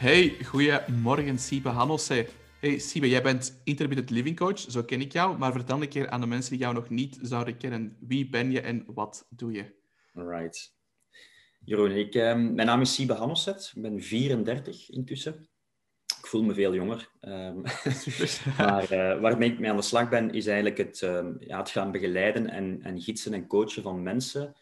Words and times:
Hey, 0.00 0.36
goedemorgen 0.44 1.38
Siebe 1.38 1.68
Hanosse. 1.68 2.26
Hey 2.60 2.78
Siebe, 2.78 3.08
jij 3.08 3.22
bent 3.22 3.60
intermittent 3.64 4.10
living 4.10 4.36
coach, 4.36 4.58
zo 4.58 4.82
ken 4.84 5.00
ik 5.00 5.12
jou. 5.12 5.38
Maar 5.38 5.52
vertel 5.52 5.82
een 5.82 5.88
keer 5.88 6.10
aan 6.10 6.20
de 6.20 6.26
mensen 6.26 6.50
die 6.50 6.60
jou 6.60 6.74
nog 6.74 6.88
niet 6.88 7.18
zouden 7.22 7.56
kennen. 7.56 7.96
Wie 8.00 8.28
ben 8.28 8.50
je 8.50 8.60
en 8.60 8.84
wat 8.86 9.26
doe 9.30 9.52
je? 9.52 9.74
Alright. 10.14 10.74
Jeroen, 11.64 11.90
ik, 11.90 12.14
eh, 12.14 12.34
mijn 12.34 12.66
naam 12.66 12.80
is 12.80 12.94
Siebe 12.94 13.14
Hanosset. 13.14 13.72
Ik 13.74 13.82
ben 13.82 14.02
34 14.02 14.90
intussen. 14.90 15.48
Ik 16.18 16.26
voel 16.26 16.42
me 16.42 16.54
veel 16.54 16.74
jonger. 16.74 17.10
Um, 17.20 17.62
maar 18.58 18.92
uh, 18.92 19.20
waarmee 19.20 19.50
ik 19.50 19.58
mee 19.58 19.70
aan 19.70 19.76
de 19.76 19.82
slag 19.82 20.08
ben, 20.08 20.32
is 20.32 20.46
eigenlijk 20.46 20.78
het, 20.78 21.00
uh, 21.00 21.26
ja, 21.38 21.58
het 21.58 21.70
gaan 21.70 21.92
begeleiden 21.92 22.50
en, 22.50 22.82
en 22.82 23.00
gidsen 23.00 23.32
en 23.32 23.46
coachen 23.46 23.82
van 23.82 24.02
mensen 24.02 24.54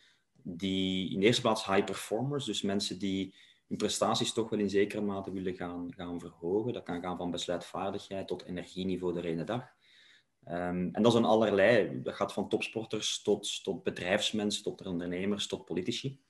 die 0.43 1.13
in 1.13 1.21
de 1.21 1.27
eerste 1.27 1.43
plaats 1.43 1.67
high 1.67 1.85
performers, 1.85 2.45
dus 2.45 2.63
mensen 2.63 2.99
die 2.99 3.35
hun 3.69 3.77
prestaties 3.77 4.33
toch 4.33 4.51
wel 4.51 4.59
in 4.59 4.71
zekere 4.71 5.01
mate 5.01 5.33
willen 5.33 5.57
gaan, 5.57 5.93
gaan 5.97 6.21
verhogen. 6.21 6.73
Dat 6.73 6.83
kan 6.83 7.03
gaan 7.03 7.17
van 7.17 7.31
besluitvaardigheid 7.31 8.29
tot 8.29 8.45
energieniveau 8.45 9.15
de 9.15 9.29
ene 9.29 9.45
dag. 9.45 9.77
Um, 10.49 10.89
en 10.93 11.03
dat 11.03 11.13
is 11.13 11.19
een 11.19 11.25
allerlei. 11.25 12.03
Dat 12.03 12.15
gaat 12.15 12.33
van 12.33 12.49
topsporters 12.49 13.23
tot, 13.23 13.65
tot 13.65 13.83
bedrijfsmensen, 13.83 14.63
tot 14.63 14.87
ondernemers, 14.87 15.47
tot 15.47 15.65
politici. 15.65 16.21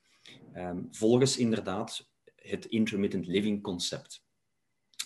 Um, 0.55 0.89
volgens 0.91 1.39
inderdaad 1.39 2.11
het 2.35 2.65
intermittent 2.65 3.27
living 3.27 3.63
concept. 3.63 4.27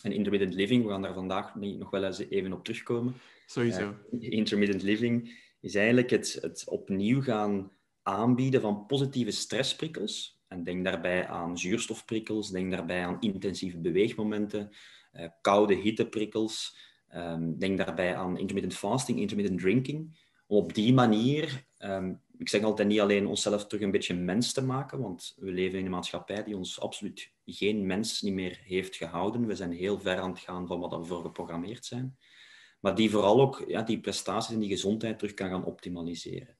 En 0.03 0.13
intermittent 0.13 0.55
living, 0.55 0.85
we 0.85 0.91
gaan 0.91 1.03
daar 1.03 1.15
vandaag 1.15 1.55
nog 1.55 1.91
wel 1.91 2.05
eens 2.05 2.19
even 2.19 2.53
op 2.53 2.65
terugkomen. 2.65 3.15
Sowieso. 3.47 3.95
Uh, 4.11 4.33
intermittent 4.33 4.83
living 4.83 5.41
is 5.61 5.75
eigenlijk 5.75 6.11
het, 6.11 6.39
het 6.41 6.69
opnieuw 6.69 7.23
gaan 7.23 7.73
aanbieden 8.02 8.61
van 8.61 8.87
positieve 8.87 9.30
stressprikkels 9.30 10.41
en 10.53 10.65
denk 10.65 10.85
daarbij 10.85 11.27
aan 11.27 11.59
zuurstofprikkels, 11.59 12.51
denk 12.51 12.71
daarbij 12.71 13.07
aan 13.07 13.21
intensieve 13.21 13.79
beweegmomenten, 13.79 14.71
uh, 15.13 15.27
koude 15.41 15.75
hitteprikkels. 15.75 16.77
Um, 17.15 17.59
denk 17.59 17.79
daarbij 17.79 18.17
aan 18.17 18.39
intermittent 18.39 18.75
fasting, 18.75 19.19
intermittent 19.19 19.61
drinking. 19.61 20.21
Om 20.47 20.57
op 20.57 20.75
die 20.75 20.93
manier, 20.95 21.65
um, 21.79 22.21
ik 22.39 22.49
zeg 22.49 22.63
altijd 22.63 22.89
niet 22.89 23.01
alleen 23.01 23.27
onszelf 23.27 23.67
terug 23.67 23.85
een 23.85 23.91
beetje 23.91 24.15
mens 24.15 24.53
te 24.53 24.65
maken, 24.65 25.01
want 25.01 25.35
we 25.37 25.51
leven 25.51 25.79
in 25.79 25.85
een 25.85 25.91
maatschappij 25.91 26.45
die 26.45 26.57
ons 26.57 26.80
absoluut 26.80 27.33
geen 27.45 27.87
mens 27.87 28.23
niet 28.23 28.33
meer 28.33 28.61
heeft 28.65 28.97
gehouden. 28.97 29.47
We 29.47 29.57
zijn 29.57 29.73
heel 29.73 29.99
ver 30.01 30.19
aan 30.19 30.30
het 30.30 30.39
gaan 30.39 30.67
van 30.67 30.80
wat 30.80 30.97
we 30.97 31.05
voor 31.05 31.23
geprogrammeerd 31.23 31.85
zijn. 31.85 32.17
Maar 32.80 32.95
die 32.95 33.11
vooral 33.11 33.41
ook 33.41 33.65
ja, 33.67 33.83
die 33.83 34.01
prestaties 34.01 34.55
en 34.55 34.61
die 34.61 34.69
gezondheid 34.69 35.19
terug 35.19 35.35
kan 35.35 35.49
gaan 35.49 35.65
optimaliseren. 35.65 36.57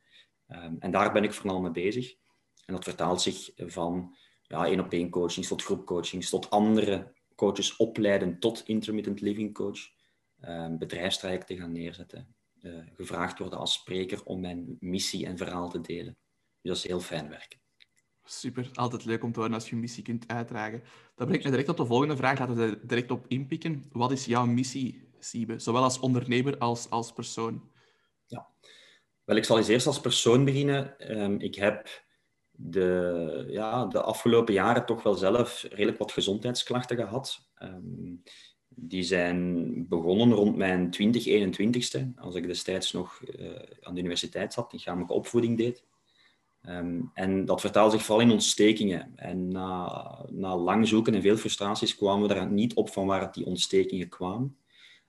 Um, 0.49 0.77
en 0.79 0.91
daar 0.91 1.13
ben 1.13 1.25
ik 1.25 1.33
vooral 1.33 1.61
mee 1.61 1.71
bezig. 1.71 2.15
En 2.65 2.75
dat 2.75 2.85
vertaalt 2.85 3.23
zich 3.23 3.51
van 3.57 4.17
ja, 4.43 4.67
één-op-één 4.67 5.11
coachings 5.11 5.49
tot 5.49 5.63
groepcoachings, 5.63 6.31
tot 6.31 6.51
andere 6.51 7.13
coaches 7.35 7.77
opleiden 7.77 8.39
tot 8.39 8.63
intermittent 8.67 9.21
living 9.21 9.55
coach, 9.55 9.79
uh, 10.41 10.77
bedrijfstrajecten 10.79 11.57
gaan 11.57 11.73
neerzetten, 11.73 12.35
uh, 12.63 12.85
gevraagd 12.95 13.39
worden 13.39 13.59
als 13.59 13.73
spreker 13.73 14.25
om 14.25 14.41
mijn 14.41 14.77
missie 14.81 15.27
en 15.27 15.37
verhaal 15.37 15.71
te 15.71 15.81
delen. 15.81 16.17
Dus 16.61 16.73
dat 16.73 16.77
is 16.77 16.87
heel 16.87 17.01
fijn 17.01 17.29
werken. 17.29 17.61
Super, 18.25 18.71
altijd 18.73 19.05
leuk 19.05 19.23
om 19.23 19.33
te 19.33 19.39
horen 19.39 19.55
als 19.55 19.69
je 19.69 19.75
een 19.75 19.81
missie 19.81 20.03
kunt 20.03 20.29
uitdragen. 20.29 20.83
Dat 21.15 21.27
brengt 21.27 21.45
me 21.45 21.51
direct 21.51 21.69
op 21.69 21.77
de 21.77 21.87
volgende 21.87 22.17
vraag. 22.17 22.39
Laten 22.39 22.57
we 22.57 22.63
er 22.63 22.87
direct 22.87 23.11
op 23.11 23.25
inpikken. 23.29 23.85
Wat 23.93 24.13
is 24.13 24.25
jouw 24.25 24.47
missie, 24.47 25.09
Siebe? 25.19 25.59
Zowel 25.59 25.83
als 25.83 25.99
ondernemer 25.99 26.59
als 26.59 26.91
als 26.91 27.13
persoon. 27.13 27.71
Ja, 28.27 28.49
wel, 29.25 29.37
ik 29.37 29.45
zal 29.45 29.59
eens 29.59 29.69
eerst 29.69 29.87
als 29.87 30.01
persoon 30.01 30.45
beginnen. 30.45 31.11
Um, 31.21 31.41
ik 31.41 31.55
heb 31.55 32.05
de, 32.65 33.47
ja, 33.49 33.87
de 33.87 34.01
afgelopen 34.03 34.55
jaren 34.55 34.87
toch 34.87 35.03
wel 35.03 35.15
zelf 35.15 35.67
redelijk 35.71 35.99
wat 35.99 36.13
gezondheidsklachten 36.13 36.97
gehad. 36.97 37.49
Um, 37.63 38.23
die 38.69 39.03
zijn 39.03 39.89
begonnen 39.89 40.33
rond 40.33 40.57
mijn 40.57 40.91
20, 40.91 41.27
21ste, 41.27 42.15
als 42.17 42.35
ik 42.35 42.47
destijds 42.47 42.93
nog 42.93 43.21
uh, 43.39 43.51
aan 43.81 43.95
de 43.95 44.01
universiteit 44.01 44.53
zat, 44.53 44.73
lichamelijke 44.73 45.15
opvoeding 45.15 45.59
deed. 45.59 45.85
Um, 46.69 47.11
en 47.15 47.45
dat 47.45 47.61
vertaalde 47.61 47.97
zich 47.97 48.05
vooral 48.05 48.25
in 48.25 48.33
ontstekingen. 48.33 49.13
En 49.17 49.49
na, 49.49 50.25
na 50.31 50.57
lang 50.57 50.89
zoeken 50.89 51.15
en 51.15 51.23
veel 51.23 51.37
frustraties 51.37 51.97
kwamen 51.97 52.29
we 52.29 52.35
er 52.35 52.51
niet 52.51 52.75
op 52.75 52.91
van 52.91 53.07
waar 53.07 53.33
die 53.33 53.47
ontstekingen 53.47 54.09
kwamen. 54.09 54.57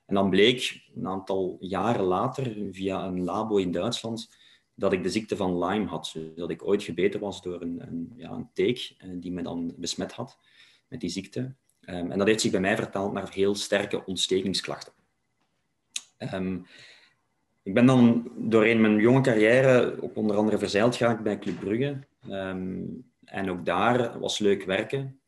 En 0.06 0.16
dan 0.16 0.30
bleek 0.30 0.81
een 0.96 1.08
aantal 1.08 1.58
jaren 1.59 2.06
later, 2.06 2.56
via 2.72 3.06
een 3.06 3.24
labo 3.24 3.58
in 3.58 3.72
Duitsland, 3.72 4.30
dat 4.76 4.94
ik 4.94 5.04
de 5.04 5.10
ziekte 5.10 5.36
van 5.36 5.66
Lyme 5.66 5.86
had. 5.86 6.12
Dus 6.14 6.24
dat 6.36 6.50
ik 6.50 6.68
ooit 6.68 6.84
gebeten 6.84 7.20
was 7.20 7.42
door 7.42 7.62
een, 7.62 7.82
een, 7.82 8.14
ja, 8.16 8.32
een 8.32 8.50
teek 8.54 8.96
eh, 8.98 9.10
die 9.14 9.32
me 9.32 9.42
dan 9.42 9.74
besmet 9.78 10.12
had 10.12 10.40
met 10.88 11.00
die 11.00 11.10
ziekte. 11.10 11.40
Um, 11.86 12.12
en 12.12 12.18
dat 12.18 12.28
heeft 12.28 12.42
zich 12.42 12.52
bij 12.52 12.60
mij 12.60 12.76
vertaald 12.76 13.14
naar 13.14 13.32
heel 13.32 13.56
sterke 13.56 14.06
ontstekingsklachten. 14.06 14.94
Um, 16.34 16.66
ik 17.64 17.74
ben 17.74 17.86
dan 17.86 18.32
doorheen 18.38 18.82
mijn 18.82 19.00
jonge 19.00 19.22
carrière 19.22 20.02
ook 20.02 20.16
onder 20.16 20.36
andere 20.36 20.58
verzeild 20.58 20.96
geraakt 20.96 21.24
bij 21.24 21.40
Club 21.40 21.60
Brugge. 21.60 22.00
Um, 22.30 23.12
en 23.26 23.50
ook 23.50 23.66
daar 23.66 24.20
was 24.20 24.40
leuk 24.40 24.64
werken. 24.64 25.20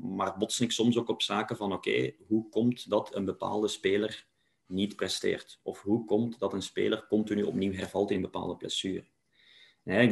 maar 0.00 0.38
botste 0.38 0.64
ik 0.64 0.72
soms 0.72 0.98
ook 0.98 1.08
op 1.08 1.22
zaken 1.22 1.56
van 1.56 1.72
oké, 1.72 2.12
hoe 2.26 2.48
komt 2.48 2.90
dat 2.90 3.14
een 3.14 3.24
bepaalde 3.24 3.68
speler 3.68 4.26
niet 4.68 4.96
presteert? 4.96 5.60
Of 5.62 5.82
hoe 5.82 6.04
komt 6.04 6.38
dat 6.38 6.52
een 6.52 6.62
speler 6.62 7.06
continu 7.06 7.42
opnieuw 7.42 7.72
hervalt 7.72 8.10
in 8.10 8.20
bepaalde 8.20 8.56
blessure? 8.56 9.04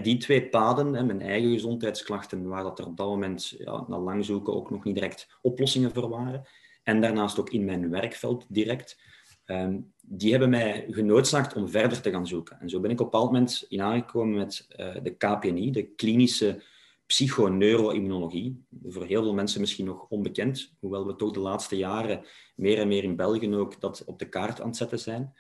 Die 0.03 0.17
twee 0.17 0.49
paden, 0.49 0.95
hè, 0.95 1.05
mijn 1.05 1.21
eigen 1.21 1.51
gezondheidsklachten, 1.51 2.49
waar 2.49 2.63
dat 2.63 2.79
er 2.79 2.87
op 2.87 2.97
dat 2.97 3.07
moment 3.07 3.49
ja, 3.59 3.85
na 3.89 3.99
lang 3.99 4.25
zoeken 4.25 4.55
ook 4.55 4.71
nog 4.71 4.85
niet 4.85 4.95
direct 4.95 5.39
oplossingen 5.43 5.93
voor 5.93 6.09
waren, 6.09 6.47
en 6.83 7.01
daarnaast 7.01 7.39
ook 7.39 7.51
in 7.51 7.65
mijn 7.65 7.91
werkveld 7.91 8.47
direct, 8.49 9.01
um, 9.47 9.93
die 10.01 10.31
hebben 10.31 10.51
mij 10.51 10.87
genoodzaakt 10.91 11.55
om 11.55 11.69
verder 11.69 12.01
te 12.01 12.11
gaan 12.11 12.27
zoeken. 12.27 12.61
En 12.61 12.69
zo 12.69 12.81
ben 12.81 12.91
ik 12.91 13.01
op 13.01 13.05
een 13.05 13.11
bepaald 13.11 13.33
moment 13.33 13.65
in 13.69 13.83
aangekomen 13.83 14.37
met 14.37 14.67
uh, 14.77 14.95
de 15.03 15.17
KPNI, 15.17 15.71
de 15.71 15.83
klinische 15.83 16.63
psychoneuroimmunologie. 17.07 18.65
Voor 18.83 19.05
heel 19.05 19.23
veel 19.23 19.35
mensen 19.35 19.61
misschien 19.61 19.87
nog 19.87 20.07
onbekend, 20.09 20.77
hoewel 20.81 21.07
we 21.07 21.17
toch 21.17 21.33
de 21.33 21.41
laatste 21.41 21.77
jaren 21.77 22.25
meer 22.55 22.79
en 22.79 22.89
meer 22.89 23.05
in 23.05 23.17
België 23.17 23.55
ook 23.55 23.81
dat 23.81 24.05
op 24.05 24.19
de 24.19 24.29
kaart 24.29 24.61
aan 24.61 24.67
het 24.67 24.77
zetten 24.77 24.99
zijn. 24.99 25.35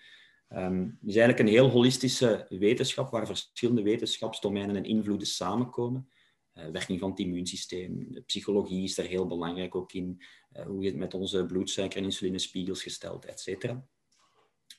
Um, 0.48 0.98
het 1.00 1.08
is 1.08 1.16
eigenlijk 1.16 1.38
een 1.38 1.54
heel 1.54 1.68
holistische 1.68 2.46
wetenschap 2.48 3.10
waar 3.10 3.26
verschillende 3.26 3.82
wetenschapsdomeinen 3.82 4.76
en 4.76 4.84
invloeden 4.84 5.26
samenkomen. 5.26 6.08
Uh, 6.54 6.66
werking 6.66 7.00
van 7.00 7.10
het 7.10 7.18
immuunsysteem, 7.18 8.12
de 8.12 8.20
psychologie 8.20 8.82
is 8.82 8.94
daar 8.94 9.06
heel 9.06 9.26
belangrijk 9.26 9.74
ook 9.74 9.92
in, 9.92 10.22
uh, 10.52 10.66
hoe 10.66 10.82
je 10.82 10.88
het 10.88 10.98
met 10.98 11.14
onze 11.14 11.46
bloedsuiker- 11.46 11.98
en 11.98 12.04
insulinespiegels 12.04 12.82
gesteld, 12.82 13.24
et 13.24 13.40
cetera. 13.40 13.86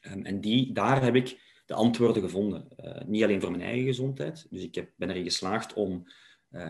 Um, 0.01 0.25
en 0.25 0.41
die, 0.41 0.73
daar 0.73 1.03
heb 1.03 1.15
ik 1.15 1.61
de 1.65 1.73
antwoorden 1.73 2.21
gevonden. 2.21 2.67
Uh, 2.77 3.01
niet 3.05 3.23
alleen 3.23 3.41
voor 3.41 3.51
mijn 3.51 3.63
eigen 3.63 3.85
gezondheid, 3.85 4.47
dus 4.49 4.63
ik 4.63 4.75
heb, 4.75 4.91
ben 4.95 5.09
erin 5.09 5.23
geslaagd 5.23 5.73
om 5.73 6.07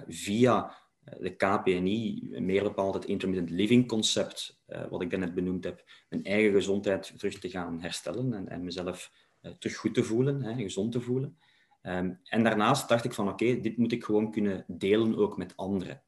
via 0.08 0.76
eh, 1.08 1.20
de 1.20 1.36
KPNI, 1.36 2.30
meer 2.40 2.64
bepaald 2.64 2.94
het 2.94 3.06
intermittent 3.06 3.50
living 3.50 3.88
concept, 3.88 4.60
uh, 4.68 4.88
wat 4.90 5.02
ik 5.02 5.18
net 5.18 5.34
benoemd 5.34 5.64
heb, 5.64 5.84
mijn 6.10 6.24
eigen 6.24 6.52
gezondheid 6.52 7.14
terug 7.18 7.40
te 7.40 7.50
gaan 7.50 7.82
herstellen 7.82 8.34
en, 8.34 8.50
en 8.50 8.64
mezelf 8.64 9.12
terug 9.60 9.76
goed 9.76 9.94
te 9.94 10.04
voelen, 10.04 10.42
hè, 10.42 10.54
gezond 10.54 10.92
te 10.92 11.02
voelen. 11.02 11.38
Um, 11.82 12.20
en 12.24 12.44
daarnaast 12.44 12.90
dacht 12.90 13.06
ik 13.06 13.14
van 13.14 13.30
oké, 13.30 13.60
dit 13.60 13.78
moet 13.78 13.92
ik 13.92 14.04
gewoon 14.04 14.32
kunnen 14.32 14.66
delen 14.68 15.18
ook 15.18 15.38
met 15.38 15.54
anderen. 15.56 16.02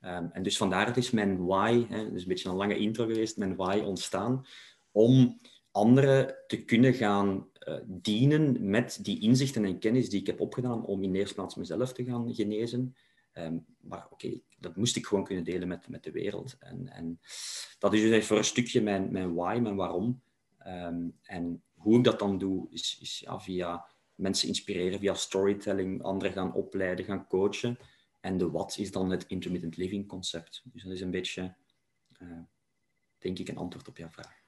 Um, 0.00 0.30
en 0.32 0.42
dus 0.42 0.56
vandaar 0.56 0.86
het 0.86 0.96
is 0.96 1.10
mijn 1.10 1.44
why, 1.44 1.86
hè, 1.88 2.10
dus 2.10 2.22
een 2.22 2.28
beetje 2.28 2.48
een 2.48 2.54
lange 2.54 2.78
intro 2.78 3.06
geweest, 3.06 3.36
mijn 3.36 3.56
why 3.56 3.82
ontstaan, 3.84 4.46
om 4.90 5.40
anderen 5.70 6.34
te 6.46 6.64
kunnen 6.64 6.94
gaan 6.94 7.48
dienen 7.84 8.70
met 8.70 8.98
die 9.02 9.20
inzichten 9.20 9.64
en 9.64 9.78
kennis 9.78 10.10
die 10.10 10.20
ik 10.20 10.26
heb 10.26 10.40
opgedaan 10.40 10.84
om 10.84 11.02
in 11.02 11.14
eerste 11.14 11.34
plaats 11.34 11.54
mezelf 11.54 11.92
te 11.92 12.04
gaan 12.04 12.34
genezen, 12.34 12.94
Um, 13.34 13.66
maar 13.80 14.06
oké, 14.10 14.40
dat 14.58 14.76
moest 14.76 14.96
ik 14.96 15.06
gewoon 15.06 15.24
kunnen 15.24 15.44
delen 15.44 15.68
met, 15.68 15.88
met 15.88 16.04
de 16.04 16.10
wereld. 16.10 16.56
En, 16.58 16.88
en 16.88 17.20
dat 17.78 17.92
is 17.92 18.00
dus 18.00 18.26
voor 18.26 18.36
een 18.36 18.44
stukje 18.44 18.82
mijn, 18.82 19.12
mijn 19.12 19.34
why, 19.34 19.58
mijn 19.62 19.76
waarom. 19.76 20.22
Um, 20.66 21.18
en 21.22 21.62
hoe 21.74 21.98
ik 21.98 22.04
dat 22.04 22.18
dan 22.18 22.38
doe, 22.38 22.66
is, 22.70 22.98
is 23.00 23.18
ja, 23.18 23.40
via 23.40 23.86
mensen 24.14 24.48
inspireren, 24.48 24.98
via 24.98 25.14
storytelling, 25.14 26.02
anderen 26.02 26.32
gaan 26.32 26.54
opleiden, 26.54 27.04
gaan 27.04 27.26
coachen. 27.26 27.78
En 28.20 28.38
de 28.38 28.50
wat 28.50 28.76
is 28.78 28.90
dan 28.90 29.10
het 29.10 29.24
intermittent 29.26 29.76
living 29.76 30.08
concept. 30.08 30.62
Dus 30.64 30.82
dat 30.82 30.92
is 30.92 31.00
een 31.00 31.10
beetje, 31.10 31.54
uh, 32.22 32.38
denk 33.18 33.38
ik, 33.38 33.48
een 33.48 33.56
antwoord 33.56 33.88
op 33.88 33.96
jouw 33.96 34.10
vraag. 34.10 34.40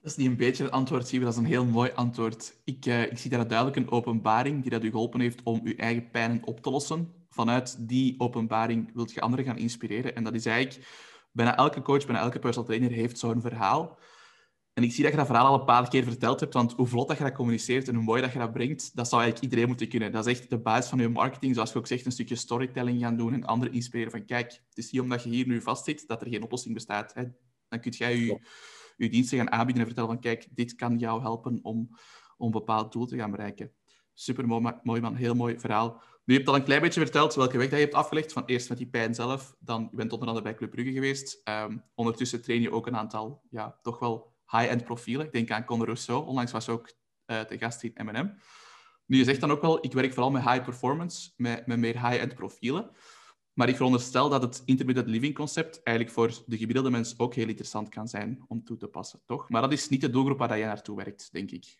Dat 0.00 0.12
is 0.12 0.16
niet 0.16 0.26
een 0.26 0.36
beetje 0.36 0.64
een 0.64 0.70
antwoord, 0.70 1.06
Siever. 1.06 1.26
Dat 1.26 1.34
is 1.34 1.40
een 1.40 1.46
heel 1.46 1.64
mooi 1.64 1.90
antwoord. 1.90 2.60
Ik, 2.64 2.86
uh, 2.86 3.02
ik 3.02 3.18
zie 3.18 3.30
daar 3.30 3.48
duidelijk 3.48 3.76
een 3.76 3.90
openbaring 3.90 4.62
die 4.62 4.70
dat 4.70 4.84
u 4.84 4.90
geholpen 4.90 5.20
heeft 5.20 5.42
om 5.42 5.60
uw 5.64 5.76
eigen 5.76 6.10
pijnen 6.10 6.44
op 6.44 6.60
te 6.60 6.70
lossen 6.70 7.23
vanuit 7.34 7.88
die 7.88 8.14
openbaring 8.18 8.90
wilt 8.94 9.12
je 9.12 9.20
anderen 9.20 9.44
gaan 9.44 9.58
inspireren. 9.58 10.14
En 10.14 10.24
dat 10.24 10.34
is 10.34 10.46
eigenlijk, 10.46 10.88
bijna 11.32 11.56
elke 11.56 11.82
coach, 11.82 12.06
bijna 12.06 12.20
elke 12.20 12.38
personal 12.38 12.68
trainer 12.68 12.90
heeft 12.90 13.18
zo'n 13.18 13.40
verhaal. 13.40 13.98
En 14.74 14.82
ik 14.82 14.92
zie 14.92 15.02
dat 15.02 15.12
je 15.12 15.18
dat 15.18 15.26
verhaal 15.26 15.46
al 15.46 15.58
een 15.58 15.64
paar 15.64 15.88
keer 15.88 16.04
verteld 16.04 16.40
hebt, 16.40 16.54
want 16.54 16.72
hoe 16.72 16.86
vlot 16.86 17.08
dat 17.08 17.18
je 17.18 17.24
dat 17.24 17.32
communiceert 17.32 17.88
en 17.88 17.94
hoe 17.94 18.04
mooi 18.04 18.22
dat 18.22 18.32
je 18.32 18.38
dat 18.38 18.52
brengt, 18.52 18.96
dat 18.96 19.08
zou 19.08 19.22
eigenlijk 19.22 19.50
iedereen 19.50 19.68
moeten 19.68 19.88
kunnen. 19.88 20.12
Dat 20.12 20.26
is 20.26 20.38
echt 20.38 20.50
de 20.50 20.58
basis 20.58 20.90
van 20.90 20.98
je 20.98 21.08
marketing, 21.08 21.54
zoals 21.54 21.72
je 21.72 21.78
ook 21.78 21.86
zegt, 21.86 22.06
een 22.06 22.12
stukje 22.12 22.36
storytelling 22.36 23.00
gaan 23.00 23.16
doen 23.16 23.32
en 23.32 23.44
anderen 23.44 23.74
inspireren 23.74 24.10
van 24.10 24.24
kijk, 24.24 24.52
het 24.68 24.78
is 24.78 24.90
niet 24.90 25.00
omdat 25.00 25.22
je 25.22 25.28
hier 25.28 25.46
nu 25.46 25.60
vastzit 25.60 26.04
dat 26.06 26.20
er 26.20 26.28
geen 26.28 26.42
oplossing 26.42 26.74
bestaat. 26.74 27.14
Hè. 27.14 27.24
Dan 27.68 27.80
kun 27.80 27.90
jij 27.90 28.16
je, 28.96 29.08
diensten 29.08 29.38
gaan 29.38 29.50
aanbieden 29.50 29.82
en 29.82 29.86
vertellen 29.86 30.10
van 30.10 30.20
kijk, 30.20 30.46
dit 30.50 30.74
kan 30.74 30.98
jou 30.98 31.20
helpen 31.20 31.58
om, 31.62 31.88
om 32.36 32.46
een 32.46 32.50
bepaald 32.50 32.92
doel 32.92 33.06
te 33.06 33.16
gaan 33.16 33.30
bereiken. 33.30 33.72
Super 34.14 34.46
mooi, 34.46 35.00
man, 35.00 35.14
heel 35.14 35.34
mooi 35.34 35.58
verhaal. 35.58 36.02
Nu, 36.24 36.32
je 36.34 36.40
hebt 36.40 36.48
al 36.48 36.56
een 36.56 36.64
klein 36.64 36.80
beetje 36.80 37.00
verteld 37.00 37.34
welke 37.34 37.58
weg 37.58 37.68
dat 37.68 37.78
je 37.78 37.84
hebt 37.84 37.96
afgelegd. 37.96 38.32
Van 38.32 38.44
eerst 38.44 38.68
met 38.68 38.78
die 38.78 38.86
pijn 38.86 39.14
zelf, 39.14 39.56
dan 39.58 39.88
je 39.90 39.96
bent 39.96 40.12
onder 40.12 40.28
andere 40.28 40.46
bij 40.46 40.54
Club 40.54 40.70
Brugge 40.70 40.92
geweest. 40.92 41.40
Um, 41.48 41.84
ondertussen 41.94 42.42
train 42.42 42.62
je 42.62 42.70
ook 42.70 42.86
een 42.86 42.96
aantal, 42.96 43.42
ja, 43.50 43.78
toch 43.82 43.98
wel 43.98 44.34
high-end 44.46 44.84
profielen. 44.84 45.26
Ik 45.26 45.32
denk 45.32 45.50
aan 45.50 45.64
Conor 45.64 45.84
Rousseau, 45.84 46.26
onlangs 46.26 46.52
was 46.52 46.68
ook 46.68 46.92
uh, 47.26 47.44
de 47.48 47.58
gast 47.58 47.82
in 47.82 47.92
M&M. 47.94 48.30
Nu, 49.06 49.16
je 49.16 49.24
zegt 49.24 49.40
dan 49.40 49.50
ook 49.50 49.62
wel, 49.62 49.84
ik 49.84 49.92
werk 49.92 50.12
vooral 50.12 50.30
met 50.30 50.42
high 50.42 50.64
performance, 50.64 51.30
met, 51.36 51.66
met 51.66 51.78
meer 51.78 52.08
high-end 52.08 52.34
profielen. 52.34 52.90
Maar 53.52 53.68
ik 53.68 53.76
veronderstel 53.76 54.28
dat 54.28 54.42
het 54.42 54.62
intermittent 54.64 55.08
living 55.08 55.34
concept 55.34 55.82
eigenlijk 55.82 56.16
voor 56.16 56.42
de 56.46 56.58
gemiddelde 56.58 56.90
mens 56.90 57.18
ook 57.18 57.34
heel 57.34 57.48
interessant 57.48 57.88
kan 57.88 58.08
zijn 58.08 58.44
om 58.48 58.64
toe 58.64 58.76
te 58.76 58.88
passen, 58.88 59.22
toch? 59.24 59.48
Maar 59.48 59.62
dat 59.62 59.72
is 59.72 59.88
niet 59.88 60.00
de 60.00 60.10
doelgroep 60.10 60.38
waar 60.38 60.58
jij 60.58 60.66
naartoe 60.66 60.96
werkt, 60.96 61.32
denk 61.32 61.50
ik. 61.50 61.78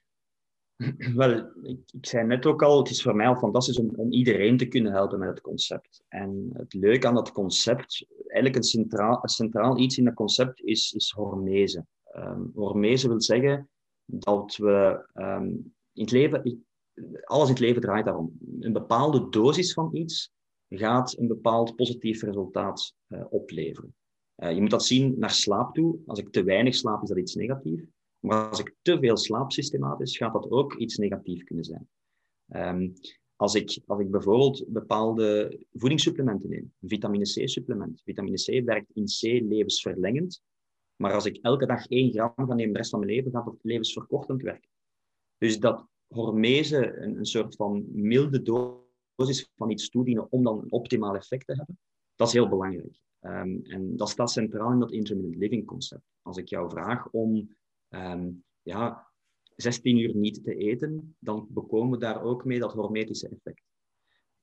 Wel, 1.14 1.50
ik, 1.62 1.78
zei 2.00 2.26
net 2.26 2.46
ook 2.46 2.62
al, 2.62 2.78
het 2.78 2.90
is 2.90 3.02
voor 3.02 3.16
mij 3.16 3.26
al 3.26 3.36
fantastisch 3.36 3.78
om, 3.78 3.90
om, 3.96 4.12
iedereen 4.12 4.56
te 4.56 4.66
kunnen 4.66 4.92
helpen 4.92 5.18
met 5.18 5.28
het 5.28 5.40
concept. 5.40 6.04
En 6.08 6.50
het 6.52 6.74
leuke 6.74 7.06
aan 7.06 7.14
dat 7.14 7.32
concept, 7.32 8.06
eigenlijk 8.16 8.56
een 8.56 8.62
centraal, 8.62 9.20
centraal 9.22 9.78
iets 9.78 9.98
in 9.98 10.04
dat 10.04 10.14
concept, 10.14 10.62
is, 10.62 10.92
is 10.92 11.10
hormese. 11.10 11.86
Um, 12.16 12.50
hormese 12.54 13.08
wil 13.08 13.22
zeggen 13.22 13.68
dat 14.04 14.56
we 14.56 15.06
um, 15.14 15.74
in 15.92 16.02
het 16.02 16.10
leven, 16.10 16.64
alles 17.24 17.48
in 17.48 17.54
het 17.54 17.62
leven 17.62 17.82
draait 17.82 18.04
daarom. 18.04 18.38
Een 18.60 18.72
bepaalde 18.72 19.28
dosis 19.28 19.72
van 19.72 19.90
iets 19.92 20.32
gaat 20.68 21.18
een 21.18 21.28
bepaald 21.28 21.76
positief 21.76 22.22
resultaat 22.22 22.94
uh, 23.08 23.24
opleveren. 23.30 23.94
Uh, 24.36 24.52
je 24.52 24.60
moet 24.60 24.70
dat 24.70 24.84
zien 24.84 25.18
naar 25.18 25.30
slaap 25.30 25.74
toe. 25.74 25.98
Als 26.06 26.18
ik 26.18 26.30
te 26.30 26.44
weinig 26.44 26.74
slaap, 26.74 27.02
is 27.02 27.08
dat 27.08 27.18
iets 27.18 27.34
negatiefs. 27.34 27.84
Maar 28.24 28.48
als 28.48 28.58
ik 28.58 28.74
te 28.82 28.98
veel 28.98 29.16
slaap 29.16 29.52
systematisch, 29.52 30.16
gaat 30.16 30.32
dat 30.32 30.50
ook 30.50 30.74
iets 30.74 30.96
negatiefs 30.96 31.44
kunnen 31.44 31.64
zijn. 31.64 31.88
Um, 32.48 32.92
als, 33.36 33.54
ik, 33.54 33.80
als 33.86 34.00
ik 34.00 34.10
bijvoorbeeld 34.10 34.64
bepaalde 34.68 35.58
voedingssupplementen 35.72 36.48
neem, 36.48 36.72
een 36.80 36.88
vitamine 36.88 37.24
C-supplement. 37.24 38.02
Vitamine 38.04 38.36
C 38.36 38.64
werkt 38.64 38.90
in 38.94 39.04
C 39.04 39.20
levensverlengend. 39.22 40.42
Maar 40.96 41.12
als 41.12 41.24
ik 41.24 41.38
elke 41.42 41.66
dag 41.66 41.86
1 41.86 42.12
gram 42.12 42.32
ga 42.36 42.54
nemen 42.54 42.72
de 42.72 42.78
rest 42.78 42.90
van 42.90 43.00
mijn 43.00 43.12
leven, 43.12 43.30
gaat 43.30 43.44
dat 43.44 43.58
levensverkortend 43.62 44.42
werken. 44.42 44.70
Dus 45.38 45.58
dat 45.58 45.86
hormese, 46.06 46.96
een, 46.96 47.16
een 47.16 47.26
soort 47.26 47.56
van 47.56 47.84
milde 47.92 48.42
dosis 48.42 49.50
van 49.54 49.70
iets 49.70 49.88
toedienen 49.88 50.32
om 50.32 50.42
dan 50.42 50.58
een 50.58 50.72
optimaal 50.72 51.14
effect 51.14 51.46
te 51.46 51.54
hebben, 51.54 51.78
dat 52.14 52.26
is 52.26 52.32
heel 52.32 52.48
belangrijk. 52.48 53.00
Um, 53.20 53.60
en 53.62 53.96
dat 53.96 54.08
staat 54.08 54.30
centraal 54.30 54.72
in 54.72 54.78
dat 54.78 54.92
intermittent 54.92 55.36
living 55.36 55.66
concept. 55.66 56.04
Als 56.22 56.36
ik 56.36 56.48
jou 56.48 56.70
vraag 56.70 57.10
om 57.10 57.48
um, 57.94 58.44
ja, 58.62 59.06
16 59.56 59.98
uur 59.98 60.14
niet 60.14 60.44
te 60.44 60.56
eten, 60.56 61.16
dan 61.18 61.46
bekomen 61.50 61.90
we 61.90 61.98
daar 61.98 62.22
ook 62.22 62.44
mee 62.44 62.58
dat 62.58 62.72
hormetische 62.72 63.28
effect. 63.28 63.62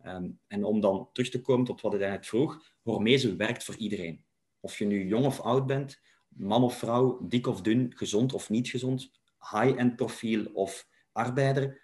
Um, 0.05 0.39
en 0.47 0.63
om 0.63 0.79
dan 0.79 1.09
terug 1.13 1.29
te 1.29 1.41
komen 1.41 1.65
tot 1.65 1.81
wat 1.81 1.93
ik 1.93 1.99
eigenlijk 1.99 2.29
vroeg, 2.29 2.75
hormese 2.81 3.35
werkt 3.35 3.63
voor 3.63 3.75
iedereen. 3.75 4.25
Of 4.59 4.77
je 4.77 4.85
nu 4.85 5.07
jong 5.07 5.25
of 5.25 5.39
oud 5.39 5.65
bent, 5.65 6.01
man 6.27 6.63
of 6.63 6.77
vrouw, 6.77 7.27
dik 7.27 7.47
of 7.47 7.61
dun, 7.61 7.91
gezond 7.95 8.33
of 8.33 8.49
niet 8.49 8.69
gezond, 8.69 9.11
high-end 9.39 9.95
profiel 9.95 10.45
of 10.53 10.87
arbeider. 11.11 11.81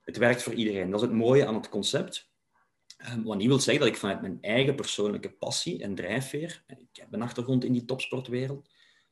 Het 0.00 0.16
werkt 0.16 0.42
voor 0.42 0.54
iedereen. 0.54 0.90
Dat 0.90 1.00
is 1.00 1.06
het 1.06 1.16
mooie 1.16 1.46
aan 1.46 1.54
het 1.54 1.68
concept. 1.68 2.30
Um, 3.12 3.24
wat 3.24 3.36
niet 3.36 3.46
wil 3.46 3.58
zeggen 3.58 3.84
dat 3.84 3.94
ik 3.94 4.00
vanuit 4.00 4.20
mijn 4.20 4.38
eigen 4.40 4.74
persoonlijke 4.74 5.30
passie 5.30 5.82
en 5.82 5.94
drijfveer, 5.94 6.64
ik 6.66 6.88
heb 6.92 7.12
een 7.12 7.22
achtergrond 7.22 7.64
in 7.64 7.72
die 7.72 7.84
topsportwereld, 7.84 8.68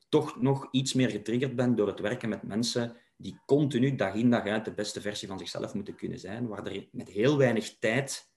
toch 0.08 0.40
nog 0.40 0.68
iets 0.70 0.92
meer 0.92 1.10
getriggerd 1.10 1.56
ben 1.56 1.74
door 1.74 1.86
het 1.86 2.00
werken 2.00 2.28
met 2.28 2.42
mensen 2.42 2.96
die 3.16 3.40
continu 3.46 3.94
dag 3.94 4.14
in 4.14 4.30
dag 4.30 4.46
uit 4.46 4.64
de 4.64 4.74
beste 4.74 5.00
versie 5.00 5.28
van 5.28 5.38
zichzelf 5.38 5.74
moeten 5.74 5.94
kunnen 5.94 6.18
zijn, 6.18 6.46
waar 6.46 6.66
er 6.66 6.88
met 6.92 7.08
heel 7.08 7.36
weinig 7.36 7.78
tijd 7.78 8.30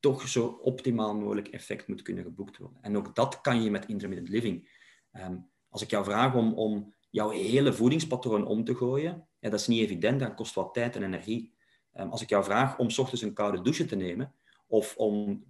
toch 0.00 0.28
zo 0.28 0.46
optimaal 0.46 1.14
mogelijk 1.14 1.48
effect 1.48 1.88
moet 1.88 2.02
kunnen 2.02 2.24
geboekt 2.24 2.56
worden. 2.56 2.78
En 2.80 2.96
ook 2.96 3.14
dat 3.14 3.40
kan 3.40 3.62
je 3.62 3.70
met 3.70 3.86
intermittent 3.86 4.28
living. 4.28 4.68
Um, 5.12 5.50
als 5.68 5.82
ik 5.82 5.90
jou 5.90 6.04
vraag 6.04 6.34
om, 6.34 6.52
om 6.52 6.94
jouw 7.10 7.30
hele 7.30 7.72
voedingspatroon 7.72 8.46
om 8.46 8.64
te 8.64 8.74
gooien, 8.74 9.28
ja, 9.38 9.50
dat 9.50 9.60
is 9.60 9.66
niet 9.66 9.80
evident, 9.80 10.20
dat 10.20 10.34
kost 10.34 10.54
wat 10.54 10.74
tijd 10.74 10.96
en 10.96 11.02
energie. 11.02 11.54
Um, 11.94 12.10
als 12.10 12.22
ik 12.22 12.28
jou 12.28 12.44
vraag 12.44 12.78
om 12.78 12.90
s 12.90 12.98
ochtends 12.98 13.22
een 13.22 13.32
koude 13.32 13.60
douche 13.60 13.84
te 13.84 13.96
nemen, 13.96 14.34
of 14.66 14.96
om 14.96 15.44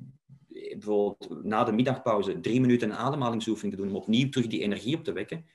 bijvoorbeeld 0.48 1.44
na 1.44 1.64
de 1.64 1.72
middagpauze 1.72 2.40
drie 2.40 2.60
minuten 2.60 2.90
een 2.90 2.96
ademhalingsoefening 2.96 3.74
te 3.74 3.82
doen 3.82 3.90
om 3.90 3.96
opnieuw 3.96 4.28
terug 4.28 4.46
die 4.46 4.62
energie 4.62 4.96
op 4.96 5.04
te 5.04 5.12
wekken, 5.12 5.46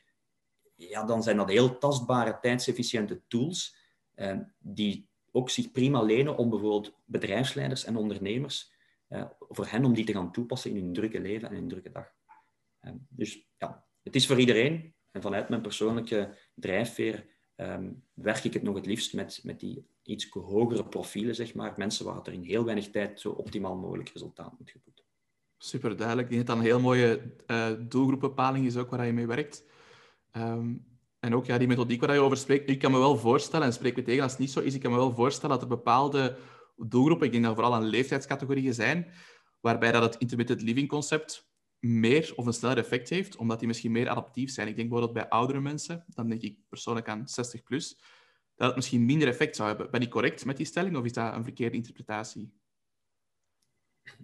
ja, 0.87 1.03
dan 1.03 1.23
zijn 1.23 1.37
dat 1.37 1.49
heel 1.49 1.77
tastbare, 1.77 2.37
tijdsefficiënte 2.41 3.21
tools 3.27 3.75
eh, 4.13 4.37
die 4.57 5.07
ook 5.31 5.49
zich 5.49 5.71
prima 5.71 6.01
lenen 6.01 6.37
om 6.37 6.49
bijvoorbeeld 6.49 6.93
bedrijfsleiders 7.05 7.85
en 7.85 7.95
ondernemers, 7.95 8.73
eh, 9.07 9.25
voor 9.39 9.65
hen 9.65 9.85
om 9.85 9.93
die 9.93 10.05
te 10.05 10.13
gaan 10.13 10.31
toepassen 10.31 10.71
in 10.71 10.83
hun 10.83 10.93
drukke 10.93 11.19
leven 11.19 11.49
en 11.49 11.55
hun 11.55 11.67
drukke 11.67 11.91
dag. 11.91 12.13
Eh, 12.79 12.91
dus 13.09 13.47
ja, 13.57 13.85
het 14.03 14.15
is 14.15 14.27
voor 14.27 14.39
iedereen. 14.39 14.93
En 15.11 15.21
vanuit 15.21 15.49
mijn 15.49 15.61
persoonlijke 15.61 16.37
drijfveer 16.53 17.37
ehm, 17.55 17.91
werk 18.13 18.43
ik 18.43 18.53
het 18.53 18.63
nog 18.63 18.75
het 18.75 18.85
liefst 18.85 19.13
met, 19.13 19.39
met 19.43 19.59
die 19.59 19.85
iets 20.03 20.29
hogere 20.29 20.85
profielen, 20.85 21.35
zeg 21.35 21.53
maar. 21.53 21.73
Mensen 21.77 22.05
waar 22.05 22.21
er 22.23 22.33
in 22.33 22.43
heel 22.43 22.63
weinig 22.63 22.89
tijd 22.89 23.19
zo 23.19 23.29
optimaal 23.29 23.75
mogelijk 23.75 24.09
resultaat 24.09 24.59
moet 24.59 24.71
geboekt 24.71 25.03
Super 25.57 25.97
duidelijk. 25.97 26.27
Ik 26.27 26.33
denk 26.35 26.47
dat 26.47 26.57
een 26.57 26.63
heel 26.63 26.79
mooie 26.79 27.21
uh, 27.47 27.67
doelgroepbepaling 27.79 28.65
is 28.65 28.77
ook 28.77 28.89
waar 28.89 29.05
je 29.05 29.13
mee 29.13 29.27
werkt. 29.27 29.63
Ehm, 30.31 30.75
en 31.19 31.35
ook 31.35 31.45
ja, 31.45 31.57
die 31.57 31.67
methodiek 31.67 32.01
waar 32.01 32.13
je 32.13 32.19
over 32.19 32.37
spreekt, 32.37 32.69
ik 32.69 32.79
kan 32.79 32.91
me 32.91 32.97
wel 32.97 33.17
voorstellen, 33.17 33.65
en 33.65 33.73
spreek 33.73 33.95
me 33.95 34.01
tegen 34.01 34.23
als 34.23 34.31
het 34.31 34.41
niet 34.41 34.51
zo 34.51 34.59
is, 34.59 34.73
ik 34.73 34.81
kan 34.81 34.91
me 34.91 34.97
wel 34.97 35.13
voorstellen 35.13 35.59
dat 35.59 35.61
er 35.61 35.75
bepaalde 35.75 36.37
doelgroepen, 36.75 37.25
ik 37.25 37.31
denk 37.31 37.43
dat 37.43 37.53
vooral 37.53 37.73
aan 37.73 37.83
leeftijdscategorieën 37.83 38.73
zijn, 38.73 39.07
waarbij 39.59 39.91
dat 39.91 40.03
het 40.03 40.15
intermittent 40.17 40.61
living 40.61 40.87
concept 40.87 41.49
meer 41.79 42.33
of 42.35 42.45
een 42.45 42.53
sneller 42.53 42.77
effect 42.77 43.09
heeft, 43.09 43.35
omdat 43.35 43.59
die 43.59 43.67
misschien 43.67 43.91
meer 43.91 44.09
adaptief 44.09 44.51
zijn. 44.51 44.67
Ik 44.67 44.75
denk 44.75 44.89
bijvoorbeeld 44.89 45.19
bij 45.19 45.29
oudere 45.29 45.59
mensen, 45.59 46.05
dan 46.07 46.29
denk 46.29 46.41
ik 46.41 46.57
persoonlijk 46.69 47.09
aan 47.09 47.27
60 47.27 47.63
plus, 47.63 47.99
dat 48.55 48.67
het 48.67 48.75
misschien 48.75 49.05
minder 49.05 49.27
effect 49.27 49.55
zou 49.55 49.67
hebben. 49.67 49.91
Ben 49.91 50.01
ik 50.01 50.09
correct 50.09 50.45
met 50.45 50.57
die 50.57 50.65
stelling 50.65 50.97
of 50.97 51.05
is 51.05 51.13
dat 51.13 51.35
een 51.35 51.43
verkeerde 51.43 51.75
interpretatie? 51.75 52.53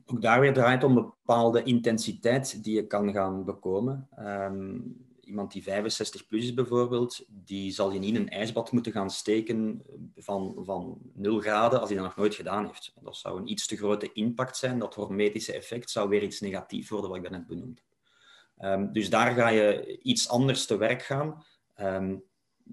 Ook 0.06 0.22
daar 0.22 0.40
weer 0.40 0.54
draait 0.54 0.84
om 0.84 0.94
bepaalde 0.94 1.64
intensiteit 1.64 2.64
die 2.64 2.76
je 2.76 2.88
kan 2.88 3.14
gaan 3.14 3.46
bekomen. 3.46 4.08
Ehm, 4.16 4.80
iemand 5.26 5.52
die 5.52 5.64
65 5.64 6.28
plus 6.28 6.44
is 6.44 6.54
bijvoorbeeld, 6.54 7.26
die 7.28 7.72
zal 7.72 7.92
je 7.92 8.00
niet 8.00 8.16
in 8.16 8.22
een 8.22 8.30
ijsbad 8.30 8.72
moeten 8.72 8.92
gaan 8.92 9.10
steken 9.10 9.82
van, 10.16 10.56
van 10.58 10.98
0 11.14 11.40
graden 11.40 11.80
als 11.80 11.90
hij 11.90 11.98
dat 11.98 12.08
nog 12.08 12.16
nooit 12.16 12.36
gedaan 12.36 12.66
heeft. 12.66 12.94
Dat 13.02 13.18
zou 13.18 13.40
een 13.40 13.52
iets 13.52 13.68
te 13.68 13.78
grote 13.78 14.14
impact 14.14 14.58
zijn. 14.58 14.80
Dat 14.80 14.96
hormetische 14.96 15.54
effect 15.54 15.90
zou 15.90 16.10
weer 16.10 16.24
iets 16.24 16.40
negatiefs 16.40 16.90
worden, 16.90 17.10
wat 17.10 17.18
ik 17.18 17.24
daarnet 17.24 17.48
benoemd 17.48 17.82
heb. 17.86 17.94
Um, 18.72 18.94
dus 18.94 19.10
daar 19.10 19.34
ga 19.34 19.48
je 19.48 19.98
iets 20.02 20.30
anders 20.30 20.66
te 20.66 20.78
werk 20.78 21.02
gaan. 21.02 21.46
Um, 21.82 22.24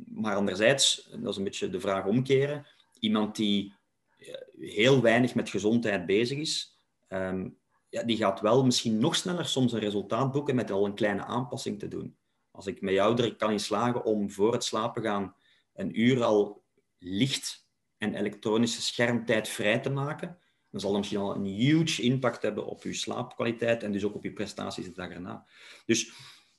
maar 0.05 0.37
anderzijds, 0.37 1.09
dat 1.11 1.31
is 1.31 1.37
een 1.37 1.45
beetje 1.45 1.71
de 1.71 1.81
vraag 1.81 2.07
omkeren, 2.07 2.67
iemand 2.99 3.37
die 3.37 3.75
eh, 4.19 4.35
heel 4.59 5.01
weinig 5.01 5.35
met 5.35 5.49
gezondheid 5.49 6.07
bezig 6.07 6.39
is, 6.39 6.77
um, 7.09 7.59
ja, 7.89 8.03
die 8.03 8.17
gaat 8.17 8.41
wel 8.41 8.65
misschien 8.65 8.99
nog 8.99 9.17
sneller 9.17 9.47
soms 9.47 9.73
een 9.73 9.81
resultaat 9.81 10.33
boeken 10.33 10.55
met 10.55 10.71
al 10.71 10.87
een 10.87 10.95
kleine 10.95 11.25
aanpassing 11.25 11.79
te 11.79 11.89
doen. 11.89 12.17
Als 12.53 12.67
ik 12.67 12.81
met 12.81 12.95
jou 12.95 13.23
er 13.23 13.37
kan 13.37 13.51
in 13.51 13.61
slagen 13.61 14.05
om 14.05 14.31
voor 14.31 14.53
het 14.53 14.65
slapen 14.65 15.03
gaan 15.03 15.35
een 15.75 16.01
uur 16.01 16.23
al 16.23 16.65
licht 16.99 17.69
en 17.99 18.15
elektronische 18.15 18.83
schermtijd 18.83 19.49
vrij 19.49 19.79
te 19.79 19.91
maken, 19.91 20.39
dan 20.71 20.81
zal 20.81 20.91
dat 20.91 20.99
misschien 20.99 21.21
al 21.21 21.35
een 21.35 21.45
huge 21.45 22.03
impact 22.03 22.43
hebben 22.43 22.67
op 22.67 22.83
je 22.83 22.93
slaapkwaliteit 22.95 23.83
en 23.83 23.93
dus 23.93 24.05
ook 24.05 24.15
op 24.15 24.25
je 24.25 24.33
prestaties 24.33 24.85
de 24.85 24.93
dag 24.93 25.11
erna. 25.11 25.47
Dus 25.87 26.13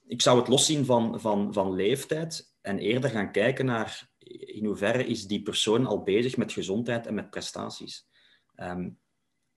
ik 0.08 0.22
zou 0.22 0.40
het 0.40 0.48
loszien 0.48 0.86
van, 0.86 1.20
van, 1.20 1.54
van 1.54 1.74
leeftijd 1.74 2.56
en 2.62 2.80
eerder 2.80 3.10
gaan 3.10 3.32
kijken 3.32 3.66
naar 3.66 4.12
in 4.40 4.66
hoeverre 4.66 5.06
is 5.06 5.28
die 5.28 5.42
persoon 5.42 5.86
al 5.86 6.04
bezig 6.04 6.38
met 6.38 6.52
gezondheid 6.52 7.08
en 7.08 7.14
met 7.14 7.30
prestaties. 7.30 8.08
Um, 8.56 9.00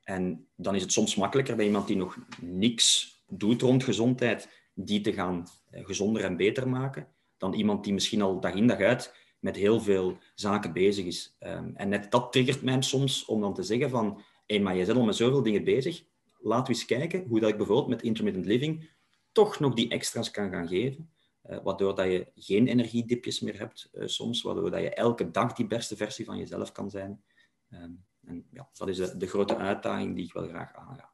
en 0.03 0.49
dan 0.57 0.75
is 0.75 0.83
het 0.83 0.93
soms 0.93 1.15
makkelijker 1.15 1.57
bij 1.57 1.67
iemand 1.67 1.87
die 1.87 1.97
nog 1.97 2.19
niks 2.41 3.17
doet 3.29 3.63
rond 3.63 3.85
gezondheid, 3.85 4.49
die 4.75 5.01
te 5.01 5.13
gaan 5.13 5.47
gezonder 5.85 6.25
en 6.25 6.37
beter 6.37 6.69
maken, 6.69 7.09
dan 7.37 7.53
iemand 7.53 7.85
die 7.85 7.93
misschien 7.93 8.23
al 8.23 8.41
dag 8.41 8.55
in 8.55 8.67
dag 8.67 8.79
uit 8.79 9.15
met 9.39 9.57
heel 9.57 9.81
veel 9.81 10.19
zaken 10.35 10.73
bezig 10.73 11.05
is. 11.05 11.37
Um, 11.41 11.73
en 11.77 11.89
net 11.89 12.11
dat 12.11 12.33
triggert 12.33 12.63
mij 12.63 12.83
soms 12.83 13.25
om 13.25 13.41
dan 13.41 13.55
te 13.55 13.63
zeggen 13.63 13.91
van, 13.91 14.23
hé, 14.47 14.59
maar 14.59 14.77
je 14.77 14.85
bent 14.85 14.99
al 14.99 15.05
met 15.05 15.17
zoveel 15.17 15.43
dingen 15.43 15.65
bezig, 15.65 16.05
laten 16.39 16.73
we 16.73 16.79
eens 16.79 16.85
kijken 16.85 17.25
hoe 17.29 17.41
dat 17.41 17.51
ik 17.51 17.57
bijvoorbeeld 17.57 17.89
met 17.89 18.03
intermittent 18.03 18.47
living 18.47 18.91
toch 19.33 19.59
nog 19.61 19.75
die 19.75 19.89
extra's 19.89 20.31
kan 20.31 20.51
gaan 20.51 20.69
geven. 20.69 21.11
Uh, 21.51 21.59
waardoor 21.63 21.95
dat 21.95 22.07
je 22.07 22.27
geen 22.35 22.67
energiedipjes 22.67 23.41
meer 23.41 23.59
hebt 23.59 23.89
uh, 23.93 24.07
soms, 24.07 24.43
waardoor 24.43 24.71
dat 24.71 24.81
je 24.81 24.95
elke 24.95 25.31
dag 25.31 25.53
die 25.53 25.67
beste 25.67 25.97
versie 25.97 26.25
van 26.25 26.39
jezelf 26.39 26.73
kan 26.73 26.91
zijn. 26.91 27.23
Um, 27.71 28.05
en 28.25 28.47
ja, 28.51 28.69
dat 28.73 28.89
is 28.89 28.97
de, 28.97 29.17
de, 29.17 29.27
grote 29.27 29.57
uitdaging 29.57 30.15
die 30.15 30.25
ik 30.25 30.33
wel 30.33 30.49
graag 30.49 30.75
aanga. 30.75 31.11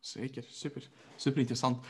Zeker, 0.00 0.44
super. 0.48 0.88
Super 1.16 1.38
interessant. 1.38 1.86